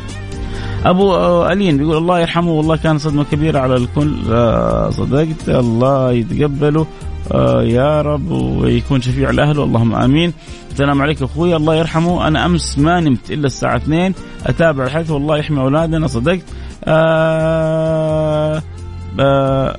أبو 0.84 1.14
ألين 1.46 1.76
بيقول 1.76 1.96
الله 1.96 2.20
يرحمه 2.20 2.50
والله 2.50 2.76
كان 2.76 2.98
صدمة 2.98 3.24
كبيرة 3.24 3.58
على 3.58 3.74
الكل. 3.76 4.14
آه، 4.30 4.90
صدقت 4.90 5.48
الله 5.48 6.12
يتقبله. 6.12 6.86
آه، 7.32 7.62
يا 7.62 8.02
رب 8.02 8.30
ويكون 8.30 9.00
شفيع 9.00 9.30
لاهله 9.30 9.64
اللهم 9.64 9.94
آمين. 9.94 10.32
السلام 10.72 11.02
عليك 11.02 11.22
أخوي 11.22 11.56
الله 11.56 11.74
يرحمه. 11.76 12.26
أنا 12.28 12.46
أمس 12.46 12.78
ما 12.78 13.00
نمت 13.00 13.30
إلا 13.30 13.46
الساعة 13.46 13.76
2 13.76 14.14
أتابع 14.46 14.84
الحديث 14.84 15.10
والله 15.10 15.36
يحمي 15.38 15.60
أولادنا. 15.60 16.06
صدقت. 16.06 16.44
آه 16.84 18.54
آه 18.54 18.62
آه 19.20 19.76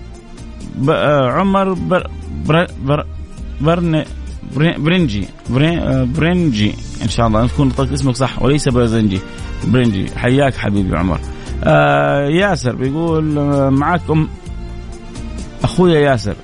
عمر 1.29 1.73
بر 1.73 2.07
بر 2.45 2.67
بر 2.85 3.05
برن 3.61 4.05
برنجي. 4.55 5.27
برنجي. 5.49 6.73
إن 7.03 7.09
شاء 7.09 7.27
الله. 7.27 7.47
تكون 7.47 7.67
نطقت 7.67 7.91
اسمك 7.91 8.15
صح. 8.15 8.41
وليس 8.41 8.69
برزنجي 8.69 9.19
برنجي. 9.67 10.05
حياك 10.15 10.55
حبيبي 10.55 10.97
عمر. 10.97 11.19
آه 11.63 12.27
ياسر 12.27 12.75
بيقول 12.75 13.37
آه، 13.37 13.69
ام 14.11 14.27
أخويا 15.63 15.99
ياسر. 15.99 16.35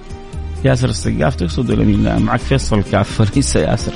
ياسر 0.65 0.89
السقاف. 0.89 1.35
تقصد 1.35 1.71
ولا 1.71 1.83
مين؟ 1.83 2.21
معك 2.21 2.39
فيصل 2.39 2.77
الكاف. 2.77 3.21
وليس 3.21 3.55
ياسر. 3.55 3.93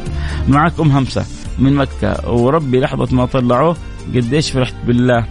معك 0.48 0.80
أم 0.80 0.92
همسة 0.92 1.26
من 1.60 1.74
مكة. 1.76 2.30
وربي 2.30 2.80
لحظة 2.80 3.16
ما 3.16 3.26
طلعوه 3.26 3.78
قديش 4.16 4.52
فرحت 4.52 4.76
بالله. 4.88 5.26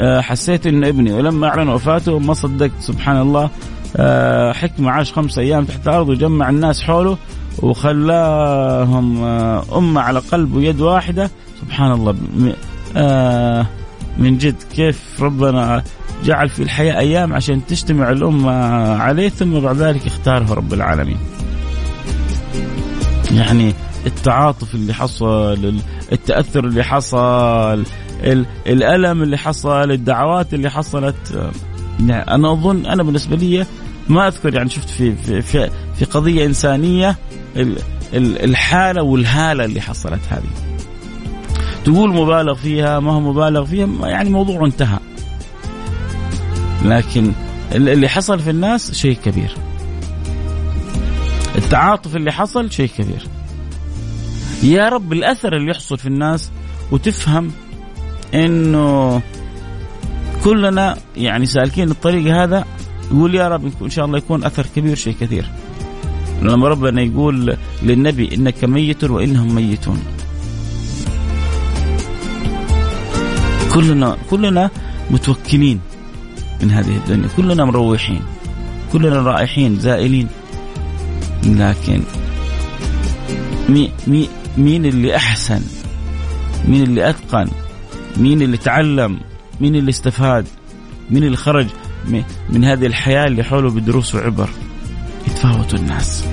حسيت 0.00 0.66
انه 0.66 0.88
ابني 0.88 1.12
ولما 1.12 1.46
أعلن 1.48 1.68
وفاته 1.68 2.18
ما 2.18 2.34
صدقت. 2.34 2.72
سبحان 2.80 3.16
الله. 3.16 3.50
أه 3.96 4.52
حكمه 4.52 4.90
عاش 4.90 5.12
خمس 5.12 5.38
أيام 5.38 5.64
تحت 5.64 5.88
الأرض 5.88 6.08
وجمع 6.08 6.50
الناس 6.50 6.82
حوله 6.82 7.18
وخلاهم 7.62 9.24
أه 9.24 9.78
أمة 9.78 10.00
على 10.00 10.18
قلب 10.18 10.54
ويد 10.54 10.80
واحدة. 10.80 11.30
سبحان 11.60 11.92
الله 11.92 12.14
أه 12.96 13.66
من 14.18 14.38
جد 14.38 14.62
كيف 14.74 15.22
ربنا 15.22 15.82
جعل 16.24 16.48
في 16.48 16.62
الحياة 16.62 16.98
أيام 16.98 17.32
عشان 17.32 17.66
تجتمع 17.66 18.10
الأمة 18.10 18.52
عليه 18.94 19.28
ثم 19.28 19.60
بعد 19.60 19.76
ذلك 19.76 20.06
اختاره 20.06 20.54
رب 20.54 20.74
العالمين. 20.74 21.18
يعني 23.32 23.74
التعاطف 24.06 24.74
اللي 24.74 24.94
حصل 24.94 25.74
التأثر 26.12 26.64
اللي 26.64 26.84
حصل 26.84 27.84
الألم 28.66 29.22
اللي 29.22 29.38
حصل 29.38 29.90
الدعوات 29.90 30.54
اللي 30.54 30.70
حصلت. 30.70 31.50
يعني 32.00 32.34
أنا 32.34 32.52
أظن 32.52 32.86
أنا 32.86 33.02
بالنسبة 33.02 33.36
لي 33.36 33.66
ما 34.08 34.28
أذكر 34.28 34.54
يعني 34.54 34.70
شفت 34.70 34.88
في 34.88 35.14
في 35.14 35.42
في, 35.42 35.70
في 35.98 36.04
قضية 36.04 36.46
إنسانية 36.46 37.16
الحالة 38.14 39.02
والهالة 39.02 39.64
اللي 39.64 39.80
حصلت 39.80 40.20
هذه. 40.30 40.50
تقول 41.84 42.14
مبالغ 42.14 42.54
فيها 42.54 43.00
ما 43.00 43.12
هو 43.12 43.20
مبالغ 43.20 43.64
فيها 43.64 43.86
يعني 44.08 44.30
موضوع 44.30 44.66
انتهى. 44.66 44.98
لكن 46.84 47.32
اللي 47.72 48.08
حصل 48.08 48.40
في 48.40 48.50
الناس 48.50 48.92
شيء 48.92 49.16
كبير. 49.24 49.54
التعاطف 51.56 52.16
اللي 52.16 52.32
حصل 52.32 52.70
شيء 52.70 52.90
كبير. 52.98 53.26
يا 54.62 54.88
رب 54.88 55.12
الأثر 55.12 55.56
اللي 55.56 55.70
يحصل 55.70 55.98
في 55.98 56.06
الناس 56.06 56.50
وتفهم 56.92 57.50
إنه 58.34 59.22
كلنا 60.44 60.96
يعني 61.16 61.46
سالكين 61.46 61.90
الطريق 61.90 62.34
هذا 62.34 62.64
يقول 63.10 63.34
يا 63.34 63.48
رب 63.48 63.72
إن 63.82 63.90
شاء 63.90 64.04
الله 64.04 64.18
يكون 64.18 64.44
أثر 64.44 64.66
كبير 64.76 64.96
شيء 64.96 65.14
كثير. 65.20 65.50
لما 66.42 66.68
ربنا 66.68 67.02
يقول 67.02 67.56
للنبي 67.82 68.34
إنك 68.34 68.64
ميت 68.64 69.04
وإنهم 69.04 69.54
ميتون. 69.54 70.02
كلنا 73.74 74.16
كلنا 74.30 74.70
متوكلين 75.10 75.80
من 76.62 76.70
هذه 76.70 76.96
الدنيا. 76.96 77.28
كلنا 77.36 77.64
مروحين. 77.64 78.22
كلنا 78.92 79.22
رائحين 79.22 79.78
زائلين. 79.78 80.28
لكن 81.46 82.02
مي 83.68 83.90
مي 84.06 84.28
مين 84.56 84.86
اللي 84.86 85.16
أحسن؟ 85.16 85.62
مين 86.68 86.82
اللي 86.82 87.10
أتقن؟ 87.10 87.48
مين 88.16 88.42
اللي 88.42 88.56
تعلم؟ 88.56 89.20
مين 89.60 89.76
اللي 89.76 89.90
استفاد؟ 89.90 90.46
مين 91.10 91.24
اللي 91.24 91.36
خرج؟ 91.36 91.66
من 92.50 92.64
هذه 92.64 92.86
الحياة 92.86 93.24
اللي 93.24 93.44
حوله 93.44 93.70
بدروس 93.70 94.14
وعبر. 94.14 94.50
يتفاوتوا 95.26 95.78
الناس. 95.78 96.24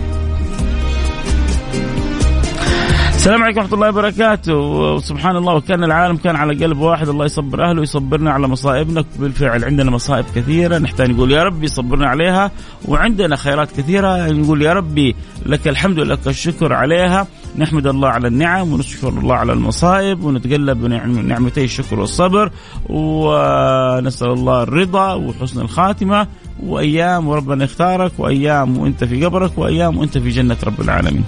السلام 3.22 3.44
عليكم 3.44 3.60
ورحمة 3.60 3.74
الله 3.74 3.90
وبركاته. 3.90 4.56
وسبحان 4.56 5.36
الله 5.36 5.54
وكان 5.54 5.84
العالم 5.84 6.18
كان 6.18 6.36
على 6.36 6.66
قلب 6.66 6.78
واحد. 6.78 7.10
الله 7.10 7.26
يصبر 7.26 7.70
أهله 7.70 7.80
ويصبرنا 7.80 8.32
على 8.32 8.48
مصائبنا. 8.48 9.04
بالفعل 9.20 9.64
عندنا 9.64 9.92
مصائب 9.92 10.26
كثيرة. 10.36 10.78
نحتاج 10.78 11.10
نقول 11.10 11.32
يا 11.32 11.44
ربي 11.44 11.68
صبرنا 11.68 12.08
عليها 12.10 12.52
وعندنا 12.88 13.36
خيرات 13.36 13.72
كثيرة. 13.72 14.32
نقول 14.32 14.62
يا 14.62 14.74
ربي 14.74 15.16
لك 15.46 15.68
الحمد 15.68 16.00
ولك 16.00 16.28
الشكر 16.28 16.74
عليها. 16.74 17.28
نحمد 17.58 17.88
الله 17.88 18.10
على 18.10 18.28
النعم 18.28 18.74
ونشكر 18.74 19.10
الله 19.10 19.36
على 19.36 19.54
المصائب 19.54 20.24
ونتقلب 20.24 20.82
بنعمتي 20.82 21.64
الشكر 21.64 22.00
والصبر. 22.00 22.52
ونسأل 22.90 24.32
الله 24.32 24.64
الرضا 24.64 25.14
وحسن 25.14 25.62
الخاتمة. 25.62 26.28
وأيام 26.64 27.28
وربنا 27.28 27.64
يختارك 27.64 28.12
وأيام 28.18 28.78
وأنت 28.78 29.04
في 29.04 29.26
قبرك 29.26 29.58
وأيام 29.58 29.98
وأنت 29.98 30.18
في 30.18 30.30
جنة 30.30 30.58
رب 30.64 30.82
العالمين. 30.82 31.24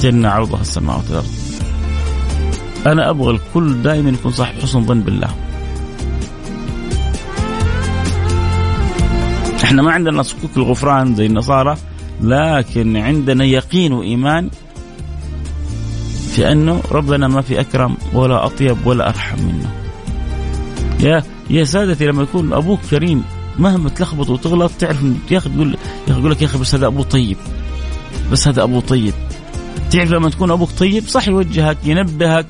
جنة 0.00 0.28
عرضها 0.28 0.60
السماوات 0.60 1.04
والأرض. 1.10 1.28
أنا 2.86 3.10
أبغى 3.10 3.30
الكل 3.30 3.82
دائما 3.82 4.10
يكون 4.10 4.32
صاحب 4.32 4.54
حسن 4.62 4.86
ظن 4.86 5.00
بالله. 5.00 5.28
إحنا 9.64 9.82
ما 9.82 9.92
عندنا 9.92 10.22
صكوك 10.22 10.50
الغفران 10.56 11.14
زي 11.14 11.26
النصارى 11.26 11.76
لكن 12.20 12.96
عندنا 12.96 13.44
يقين 13.44 13.92
وإيمان 13.92 14.50
في 16.30 16.52
أنه 16.52 16.82
ربنا 16.92 17.28
ما 17.28 17.40
في 17.40 17.60
أكرم 17.60 17.96
ولا 18.12 18.46
أطيب 18.46 18.86
ولا 18.86 19.08
أرحم 19.08 19.38
منه. 19.42 19.70
يا 21.00 21.22
يا 21.50 21.64
سادتي 21.64 22.06
لما 22.06 22.22
يكون 22.22 22.52
أبوك 22.52 22.80
كريم 22.90 23.24
مهما 23.58 23.88
تلخبط 23.88 24.30
وتغلط 24.30 24.72
تعرف 24.78 25.02
يا 25.30 25.38
أخي 25.38 25.50
يقول 25.54 25.76
يقول 26.08 26.30
لك 26.30 26.42
يا 26.42 26.46
أخي 26.46 26.58
بس 26.58 26.74
هذا 26.74 26.86
ابوه 26.86 27.04
طيب. 27.04 27.36
بس 28.32 28.48
هذا 28.48 28.62
ابوه 28.62 28.80
طيب. 28.80 29.14
تعرف 29.90 30.10
لما 30.10 30.30
تكون 30.30 30.50
أبوك 30.50 30.70
طيب؟ 30.70 31.06
صح 31.06 31.28
يوجهك 31.28 31.78
ينبهك 31.84 32.46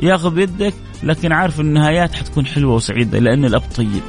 ياخذ 0.00 0.34
بيدك 0.34 0.74
لكن 1.02 1.32
عارف 1.32 1.60
النهايات 1.60 2.14
حتكون 2.14 2.46
حلوة 2.46 2.74
وسعيدة 2.74 3.18
لأن 3.18 3.44
الأب 3.44 3.62
طيب. 3.76 4.02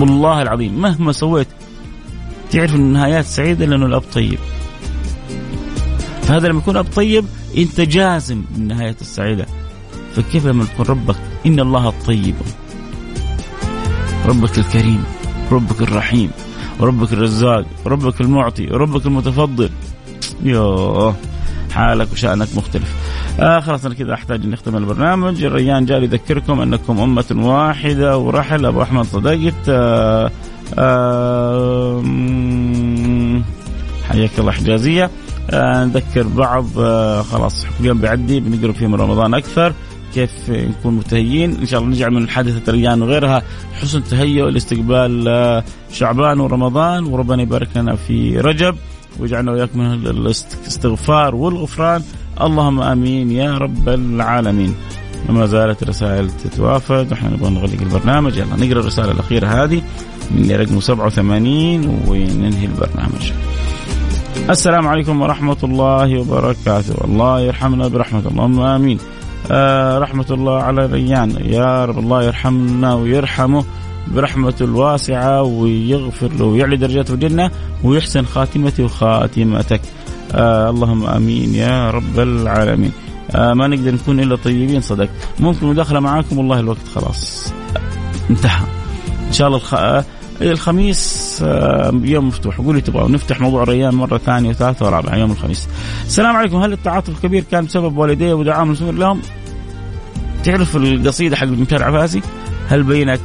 والله 0.00 0.42
العظيم 0.42 0.80
مهما 0.80 1.12
سويت 1.12 1.46
تعرف 2.50 2.74
النهايات 2.74 3.24
سعيدة 3.24 3.66
لأنه 3.66 3.86
الأب 3.86 4.02
طيب. 4.12 4.38
فهذا 6.22 6.48
لما 6.48 6.58
يكون 6.58 6.76
أب 6.76 6.86
طيب 6.96 7.24
أنت 7.58 7.80
جازم 7.80 8.42
بالنهايات 8.50 9.00
السعيدة. 9.00 9.46
فكيف 10.16 10.46
لما 10.46 10.64
يكون 10.64 10.86
ربك؟ 10.86 11.16
إن 11.46 11.60
الله 11.60 11.88
الطيب 11.88 12.34
ربك 14.26 14.58
الكريم 14.58 15.04
ربك 15.52 15.82
الرحيم 15.82 16.30
ربك 16.80 17.12
الرزاق 17.12 17.66
ربك 17.86 18.20
المعطي 18.20 18.64
ربك 18.64 19.06
المتفضل. 19.06 19.70
يوه 20.42 21.14
حالك 21.72 22.12
وشأنك 22.12 22.48
مختلف. 22.56 22.94
آه 23.40 23.60
خلاص 23.60 23.84
أنا 23.84 23.94
كذا 23.94 24.14
أحتاج 24.14 24.44
أن 24.44 24.50
نختم 24.50 24.76
البرنامج. 24.76 25.44
الريان 25.44 25.84
جاء 25.84 26.02
يذكركم 26.02 26.60
أنكم 26.60 27.00
أمة 27.00 27.24
واحدة 27.36 28.18
ورحل. 28.18 28.66
أبو 28.66 28.82
أحمد 28.82 29.04
صدقت. 29.04 29.68
آه 29.68 30.30
آه 30.78 32.02
حياك 34.08 34.30
الله 34.38 34.52
حجازية. 34.52 35.10
آه 35.50 35.84
نذكر 35.84 36.26
بعض. 36.26 36.66
آه 36.78 37.22
خلاص 37.22 37.66
اليوم 37.80 38.00
بيعدي 38.00 38.40
بنقرب 38.40 38.74
فيه 38.74 38.86
من 38.86 38.94
رمضان 38.94 39.34
أكثر. 39.34 39.72
كيف 40.14 40.30
نكون 40.50 40.94
متهيئين. 40.94 41.56
إن 41.60 41.66
شاء 41.66 41.80
الله 41.80 41.92
نجعل 41.92 42.10
من 42.10 42.28
حادثه 42.28 42.62
الريان 42.68 43.02
وغيرها 43.02 43.42
حسن 43.80 44.04
تهيؤ 44.04 44.48
لاستقبال 44.48 45.28
آه، 45.28 45.64
شعبان 45.92 46.40
ورمضان. 46.40 47.04
وربنا 47.04 47.42
يبارك 47.42 47.68
لنا 47.76 47.96
في 47.96 48.38
رجب. 48.38 48.76
ويجعلنا 49.18 49.52
وإياكم 49.52 49.78
من 49.78 50.06
الاستغفار 50.06 51.34
والغفران. 51.34 52.02
اللهم 52.40 52.80
آمين 52.82 53.30
يا 53.30 53.58
رب 53.58 53.88
العالمين. 53.88 54.74
وما 55.28 55.46
زالت 55.46 55.82
الرسائل 55.82 56.30
تتوافد 56.30 57.12
ونحن 57.12 57.26
نبغى 57.26 57.50
نغلق 57.50 57.80
البرنامج. 57.80 58.36
يلا 58.36 58.56
نقرأ 58.56 58.80
الرسالة 58.80 59.10
الأخيرة 59.10 59.46
هذه 59.46 59.82
من 60.30 60.50
رقم 60.50 60.80
87 60.80 62.02
وننهي 62.08 62.66
البرنامج. 62.66 63.32
السلام 64.50 64.88
عليكم 64.88 65.22
ورحمة 65.22 65.56
الله 65.64 66.20
وبركاته، 66.20 67.04
الله 67.04 67.40
يرحمنا 67.40 67.88
برحمه 67.88 68.22
اللهم 68.26 68.60
آمين. 68.60 68.98
آه 69.50 69.98
رحمة 69.98 70.26
الله 70.30 70.62
على 70.62 70.86
ريان 70.86 71.30
يا 71.30 71.84
رب 71.84 71.98
الله 71.98 72.22
يرحمنا 72.22 72.94
ويرحمه. 72.94 73.64
برحمته 74.08 74.64
الواسعة 74.64 75.42
ويغفر 75.42 76.32
له 76.32 76.44
ويعلي 76.44 76.76
درجاته 76.76 77.06
في 77.06 77.14
الجنة 77.14 77.50
ويحسن 77.84 78.24
خاتمتي 78.24 78.82
وخاتمتك 78.82 79.80
آه 80.32 80.70
اللهم 80.70 81.06
آمين 81.06 81.54
يا 81.54 81.90
رب 81.90 82.18
العالمين 82.20 82.92
آه 83.30 83.54
ما 83.54 83.66
نقدر 83.66 83.94
نكون 83.94 84.20
إلا 84.20 84.36
طيبين 84.36 84.80
صدق 84.80 85.08
ممكن 85.40 85.66
مداخله 85.66 86.00
معاكم 86.00 86.38
والله 86.38 86.60
الوقت 86.60 86.88
خلاص 86.94 87.52
انتهى 88.30 88.66
إن 89.28 89.32
شاء 89.32 89.48
الله. 89.48 89.60
آه 89.74 90.04
الخميس 90.40 91.38
آه 91.42 92.00
يوم 92.04 92.28
مفتوح 92.28 92.58
قولي 92.60 92.80
تبغوا 92.80 93.08
نفتح 93.08 93.40
موضوع 93.40 93.64
ريان 93.64 93.94
مرة 93.94 94.18
ثانية 94.18 94.48
وثالثة 94.50 94.86
ورابعة 94.86 95.16
يوم 95.16 95.30
الخميس. 95.30 95.68
السلام 96.06 96.36
عليكم 96.36 96.56
هل 96.56 96.72
التعاطف 96.72 97.08
الكبير 97.08 97.44
كان 97.50 97.64
بسبب 97.64 97.96
والديه 97.96 98.34
ودعاهم 98.34 98.66
المسلمين 98.66 98.96
لهم؟ 98.96 99.20
تعرف 100.44 100.76
القصيدة 100.76 101.36
حق 101.36 101.42
المثال 101.42 101.82
عباسي؟ 101.82 102.22
هل 102.70 102.82
بينك 102.82 103.20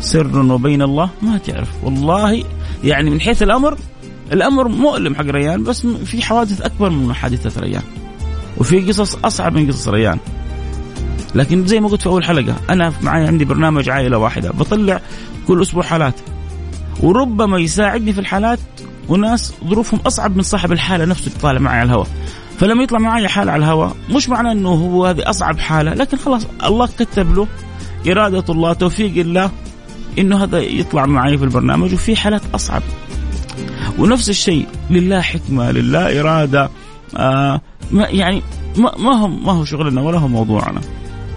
سر 0.00 0.38
وبين 0.52 0.82
الله؟ 0.82 1.10
ما 1.22 1.38
تعرف. 1.38 1.68
والله 1.82 2.44
يعني 2.84 3.10
من 3.10 3.20
حيث 3.20 3.42
الأمر 3.42 3.78
الأمر 4.32 4.68
مؤلم 4.68 5.14
حق 5.14 5.24
ريان 5.24 5.62
بس 5.62 5.86
في 5.86 6.22
حوادث 6.22 6.60
أكبر 6.60 6.90
من 6.90 7.14
حادثة 7.14 7.60
ريان. 7.60 7.82
وفي 8.58 8.80
قصص 8.80 9.16
أصعب 9.24 9.54
من 9.54 9.68
قصص 9.68 9.88
ريان. 9.88 10.18
لكن 11.34 11.66
زي 11.66 11.80
ما 11.80 11.88
قلت 11.88 12.02
في 12.02 12.06
أول 12.06 12.24
حلقة 12.24 12.56
أنا 12.70 12.92
معي 13.02 13.26
عندي 13.26 13.44
برنامج 13.44 13.88
عائلة 13.88 14.18
واحدة. 14.18 14.50
بطلع 14.50 15.00
كل 15.48 15.62
أسبوع 15.62 15.82
حالات. 15.82 16.14
وربما 17.00 17.58
يساعدني 17.58 18.12
في 18.12 18.20
الحالات 18.20 18.58
وناس 19.08 19.54
ظروفهم 19.64 20.00
أصعب 20.06 20.36
من 20.36 20.42
صاحب 20.42 20.72
الحالة 20.72 21.04
نفسه 21.04 21.30
طالع 21.42 21.60
معي 21.60 21.78
على 21.78 21.86
الهواء. 21.86 22.08
فلما 22.58 22.82
يطلع 22.82 22.98
معي 22.98 23.28
حالة 23.28 23.52
على 23.52 23.64
الهواء 23.64 23.96
مش 24.10 24.28
معناه 24.28 24.52
أنه 24.52 24.68
هو 24.68 25.06
هذه 25.06 25.30
أصعب 25.30 25.58
حالة 25.58 25.94
لكن 25.94 26.16
خلاص 26.16 26.46
الله 26.64 26.88
كتب 26.98 27.34
له 27.34 27.46
إرادة 28.08 28.44
الله 28.52 28.72
توفيق 28.72 29.16
الله 29.16 29.50
إنه 30.18 30.44
هذا 30.44 30.58
يطلع 30.58 31.06
معي 31.06 31.38
في 31.38 31.44
البرنامج 31.44 31.94
وفي 31.94 32.16
حالات 32.16 32.42
أصعب. 32.54 32.82
ونفس 33.98 34.28
الشيء 34.28 34.66
لله 34.90 35.20
حكمة 35.20 35.70
لله 35.70 36.20
إرادة 36.20 36.70
آه 37.16 37.60
ما 37.90 38.08
يعني 38.08 38.42
ما, 38.76 38.92
ما 38.98 39.16
هو 39.16 39.28
ما 39.28 39.52
هو 39.52 39.64
شغلنا 39.64 40.00
ولا 40.00 40.18
هو 40.18 40.28
موضوعنا. 40.28 40.80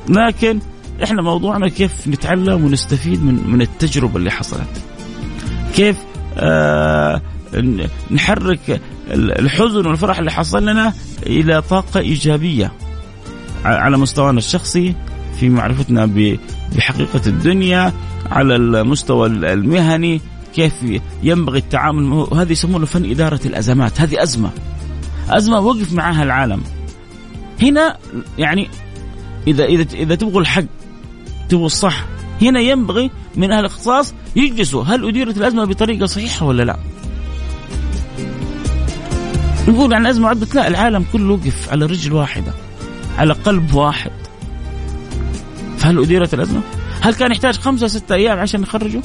لكن 0.09 0.59
إحنا 1.03 1.21
موضوعنا 1.21 1.67
كيف 1.69 2.07
نتعلم 2.07 2.65
ونستفيد 2.65 3.23
من 3.23 3.49
من 3.49 3.61
التجربة 3.61 4.17
اللي 4.17 4.31
حصلت. 4.31 4.81
كيف 5.75 5.97
آه 6.37 7.21
نحرك 8.11 8.81
الحزن 9.11 9.85
والفرح 9.85 10.19
اللي 10.19 10.31
حصل 10.31 10.65
لنا 10.65 10.93
إلى 11.25 11.61
طاقة 11.61 11.99
إيجابية 11.99 12.71
على 13.65 13.97
مستوانا 13.97 14.37
الشخصي 14.37 14.95
في 15.39 15.49
معرفتنا 15.49 16.05
بحقيقة 16.75 17.21
الدنيا 17.27 17.93
على 18.31 18.55
المستوى 18.55 19.27
المهني 19.27 20.21
كيف 20.55 20.73
ينبغي 21.23 21.59
التعامل 21.59 22.27
هذه 22.33 22.51
يسمونه 22.51 22.85
فن 22.85 23.11
إدارة 23.11 23.39
الأزمات 23.45 24.01
هذه 24.01 24.23
أزمة. 24.23 24.49
أزمة 25.29 25.59
وقف 25.59 25.93
معها 25.93 26.23
العالم. 26.23 26.63
هنا 27.61 27.97
يعني 28.37 28.69
اذا 29.47 29.65
إذا 29.65 29.85
إذا 29.93 30.15
تبغوا 30.15 30.41
الحق 30.41 30.63
تبغوا 31.49 31.65
الصح 31.65 32.05
هنا 32.41 32.59
ينبغي 32.59 33.11
من 33.35 33.51
أهل 33.51 33.59
الإختصاص 33.59 34.13
يجلسوا 34.35 34.83
هل 34.83 35.07
أديرت 35.07 35.37
الأزمة 35.37 35.65
بطريقة 35.65 36.05
صحيحة 36.05 36.45
ولا 36.45 36.63
لا؟ 36.63 36.77
نقول 39.67 39.93
عن 39.93 40.05
أزمة 40.05 40.27
عدت 40.29 40.55
لا 40.55 40.67
العالم 40.67 41.05
كله 41.13 41.33
وقف 41.33 41.69
على 41.71 41.85
رجل 41.85 42.13
واحدة 42.13 42.53
على 43.17 43.33
قلب 43.33 43.73
واحد. 43.73 44.11
فهل 45.87 45.99
اديرت 45.99 46.33
الأزمة؟ 46.33 46.61
هل 47.01 47.13
كان 47.13 47.31
يحتاج 47.31 47.59
خمسة 47.59 47.87
ستة 47.87 48.15
أيام 48.15 48.39
عشان 48.39 48.61
يخرجوا؟ 48.61 49.01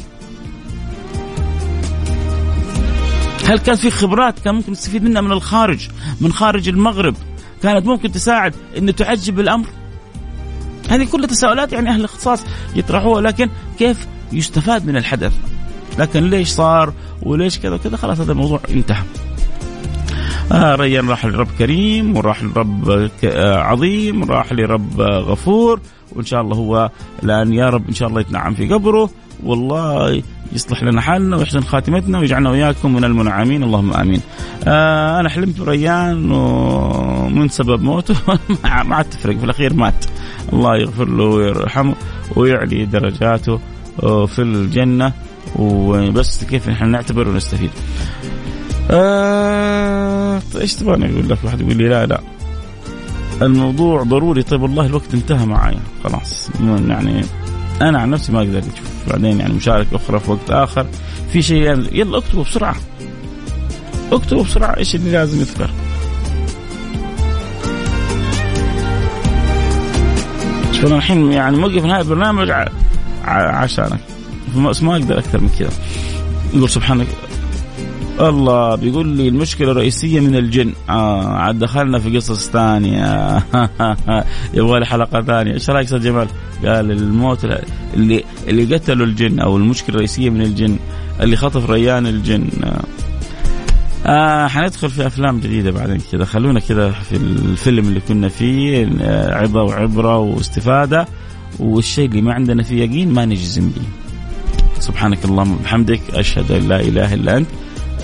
هل 3.44 3.58
كان 3.58 3.76
في 3.76 3.90
خبرات 3.90 4.38
كان 4.38 4.54
ممكن 4.54 4.72
نستفيد 4.72 5.04
منها 5.04 5.20
من 5.20 5.32
الخارج 5.32 5.88
من 6.20 6.32
خارج 6.32 6.68
المغرب؟ 6.68 7.14
كانت 7.62 7.86
ممكن 7.86 8.12
تساعد 8.12 8.54
انه 8.78 8.92
تعجب 8.92 9.40
الأمر؟ 9.40 9.66
هذه 10.90 11.04
كلها 11.04 11.26
تساؤلات 11.26 11.72
يعني 11.72 11.88
أهل 11.90 12.00
الاختصاص 12.00 12.44
يطرحوها 12.76 13.20
لكن 13.22 13.48
كيف 13.78 14.06
يستفاد 14.32 14.86
من 14.86 14.96
الحدث؟ 14.96 15.32
لكن 15.98 16.30
ليش 16.30 16.48
صار 16.48 16.94
وليش 17.22 17.58
كذا 17.58 17.74
وكذا؟ 17.74 17.96
خلاص 17.96 18.20
هذا 18.20 18.32
الموضوع 18.32 18.60
انتهى. 18.70 19.02
آه 20.52 20.74
ريان 20.74 21.08
راح 21.08 21.26
لرب 21.26 21.48
كريم 21.58 22.16
وراح 22.16 22.42
لرب 22.42 23.08
آه، 23.24 23.56
عظيم 23.56 24.24
راح 24.24 24.52
لرب 24.52 25.00
غفور 25.00 25.80
وإن 26.12 26.24
شاء 26.24 26.40
الله 26.40 26.56
هو 26.56 26.90
الآن 27.22 27.52
يا 27.52 27.68
رب 27.68 27.88
إن 27.88 27.94
شاء 27.94 28.08
الله 28.08 28.20
يتنعم 28.20 28.54
في 28.54 28.68
قبره 28.68 29.10
والله 29.44 30.22
يصلح 30.52 30.82
لنا 30.82 31.00
حالنا 31.00 31.36
ويحسن 31.36 31.60
خاتمتنا 31.60 32.18
ويجعلنا 32.18 32.50
وياكم 32.50 32.94
من 32.94 33.04
المنعمين 33.04 33.62
اللهم 33.62 33.92
آمين. 33.92 34.20
آه 34.66 35.20
أنا 35.20 35.28
حلمت 35.28 35.60
بريان 35.60 36.32
ومن 36.32 37.48
سبب 37.48 37.82
موته 37.82 38.14
ما 38.84 38.96
عاد 38.96 39.04
تفرق 39.04 39.36
في 39.36 39.44
الأخير 39.44 39.74
مات. 39.74 40.04
الله 40.52 40.76
يغفر 40.76 41.08
له 41.08 41.24
ويرحمه 41.24 41.94
ويعلي 42.36 42.84
درجاته 42.84 43.60
آه، 44.02 44.26
في 44.26 44.42
الجنة 44.42 45.12
وبس 45.56 46.44
كيف 46.44 46.68
نحن 46.68 46.88
نعتبر 46.88 47.28
ونستفيد. 47.28 47.70
آه 48.92 50.40
إيش 50.60 50.74
تبغاني 50.74 51.12
أقول 51.12 51.28
لك؟ 51.28 51.38
واحد 51.44 51.60
يقول 51.60 51.76
لي 51.76 51.88
لا 51.88 52.06
لا. 52.06 52.20
الموضوع 53.42 54.02
ضروري. 54.02 54.42
طيب 54.42 54.62
والله 54.62 54.86
الوقت 54.86 55.14
انتهى 55.14 55.46
معايا 55.46 55.80
خلاص. 56.04 56.50
يعني 56.88 57.24
أنا 57.82 57.98
عن 57.98 58.10
نفسي 58.10 58.32
ما 58.32 58.38
أقدر 58.38 58.58
أشوف. 58.58 59.08
بعدين 59.08 59.40
يعني 59.40 59.52
مشاركه 59.52 59.96
أخرى 59.96 60.20
في 60.20 60.30
وقت 60.30 60.50
آخر. 60.50 60.86
في 61.32 61.42
شيء 61.42 61.62
يعني 61.62 61.88
يلا 61.92 62.18
اكتبوا 62.18 62.44
بسرعة. 62.44 62.76
اكتبوا 64.12 64.44
بسرعة 64.44 64.76
إيش 64.76 64.94
اللي 64.94 65.12
لازم 65.12 65.40
يذكر. 65.40 65.70
شوف 70.72 70.92
الحين 70.92 71.32
يعني 71.32 71.56
موقف 71.56 71.84
نهاية 71.84 72.02
البرنامج 72.02 72.50
عشانك. 73.24 74.00
ما 74.56 74.96
أقدر 74.96 75.18
أكثر 75.18 75.40
من 75.40 75.48
كذا. 75.58 75.70
يقول 76.54 76.70
سبحانك 76.70 77.06
الله 78.20 78.74
بيقول 78.74 79.08
لي 79.08 79.28
المشكلة 79.28 79.70
الرئيسية 79.70 80.20
من 80.20 80.36
الجن. 80.36 80.72
آه 80.88 81.26
عاد 81.26 81.58
دخلنا 81.58 81.98
في 81.98 82.16
قصص 82.16 82.50
ثانية. 82.50 83.36
يبغى 84.54 84.80
لي 84.80 84.86
حلقة 84.86 85.22
ثانية. 85.22 85.52
إيش 85.52 85.70
رأيك 85.70 85.84
أستاذ 85.84 86.00
جمال؟ 86.00 86.28
قال 86.64 86.90
الموت 86.90 87.46
اللي 87.94 88.24
اللي 88.48 88.74
قتلوا 88.74 89.06
الجن 89.06 89.40
أو 89.40 89.56
المشكلة 89.56 89.94
الرئيسية 89.94 90.30
من 90.30 90.42
الجن 90.42 90.76
اللي 91.20 91.36
خطف 91.36 91.70
ريان 91.70 92.06
الجن. 92.06 92.48
آه 94.06 94.46
حندخل 94.46 94.90
في 94.90 95.06
أفلام 95.06 95.40
جديدة 95.40 95.70
بعدين 95.70 95.98
كذا. 96.12 96.24
خلونا 96.24 96.60
كذا 96.60 96.90
في 96.90 97.16
الفيلم 97.16 97.88
اللي 97.88 98.00
كنا 98.00 98.28
فيه 98.28 98.90
آه، 99.00 99.34
عظة 99.34 99.62
وعبرة 99.62 100.18
واستفادة. 100.18 101.06
والشيء 101.58 102.08
اللي 102.08 102.22
ما 102.22 102.32
عندنا 102.34 102.62
فيه 102.62 102.84
يقين 102.84 103.12
ما 103.12 103.24
نجزم 103.24 103.68
به 103.68 103.82
سبحانك 104.78 105.24
اللهم 105.24 105.52
وبحمدك 105.52 106.00
أشهد 106.14 106.52
أن 106.52 106.68
لا 106.68 106.80
إله 106.80 107.14
إلا 107.14 107.36
أنت. 107.36 107.48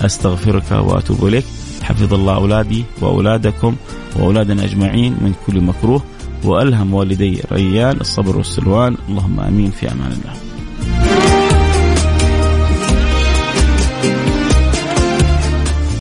أستغفرك 0.05 0.71
وأتوب 0.71 1.27
إليك. 1.27 1.45
حفظ 1.83 2.13
الله 2.13 2.35
أولادي 2.35 2.85
وأولادكم 3.01 3.75
واولادنا 4.15 4.63
أجمعين 4.63 5.13
من 5.21 5.33
كل 5.47 5.61
مكروه 5.61 6.03
وألهم 6.43 6.93
والدي 6.93 7.41
ريان 7.51 7.97
الصبر 8.01 8.37
والسلوان. 8.37 8.97
اللهم 9.09 9.39
آمين. 9.39 9.71
في 9.71 9.91
أمان 9.91 10.11
الله. 10.11 10.48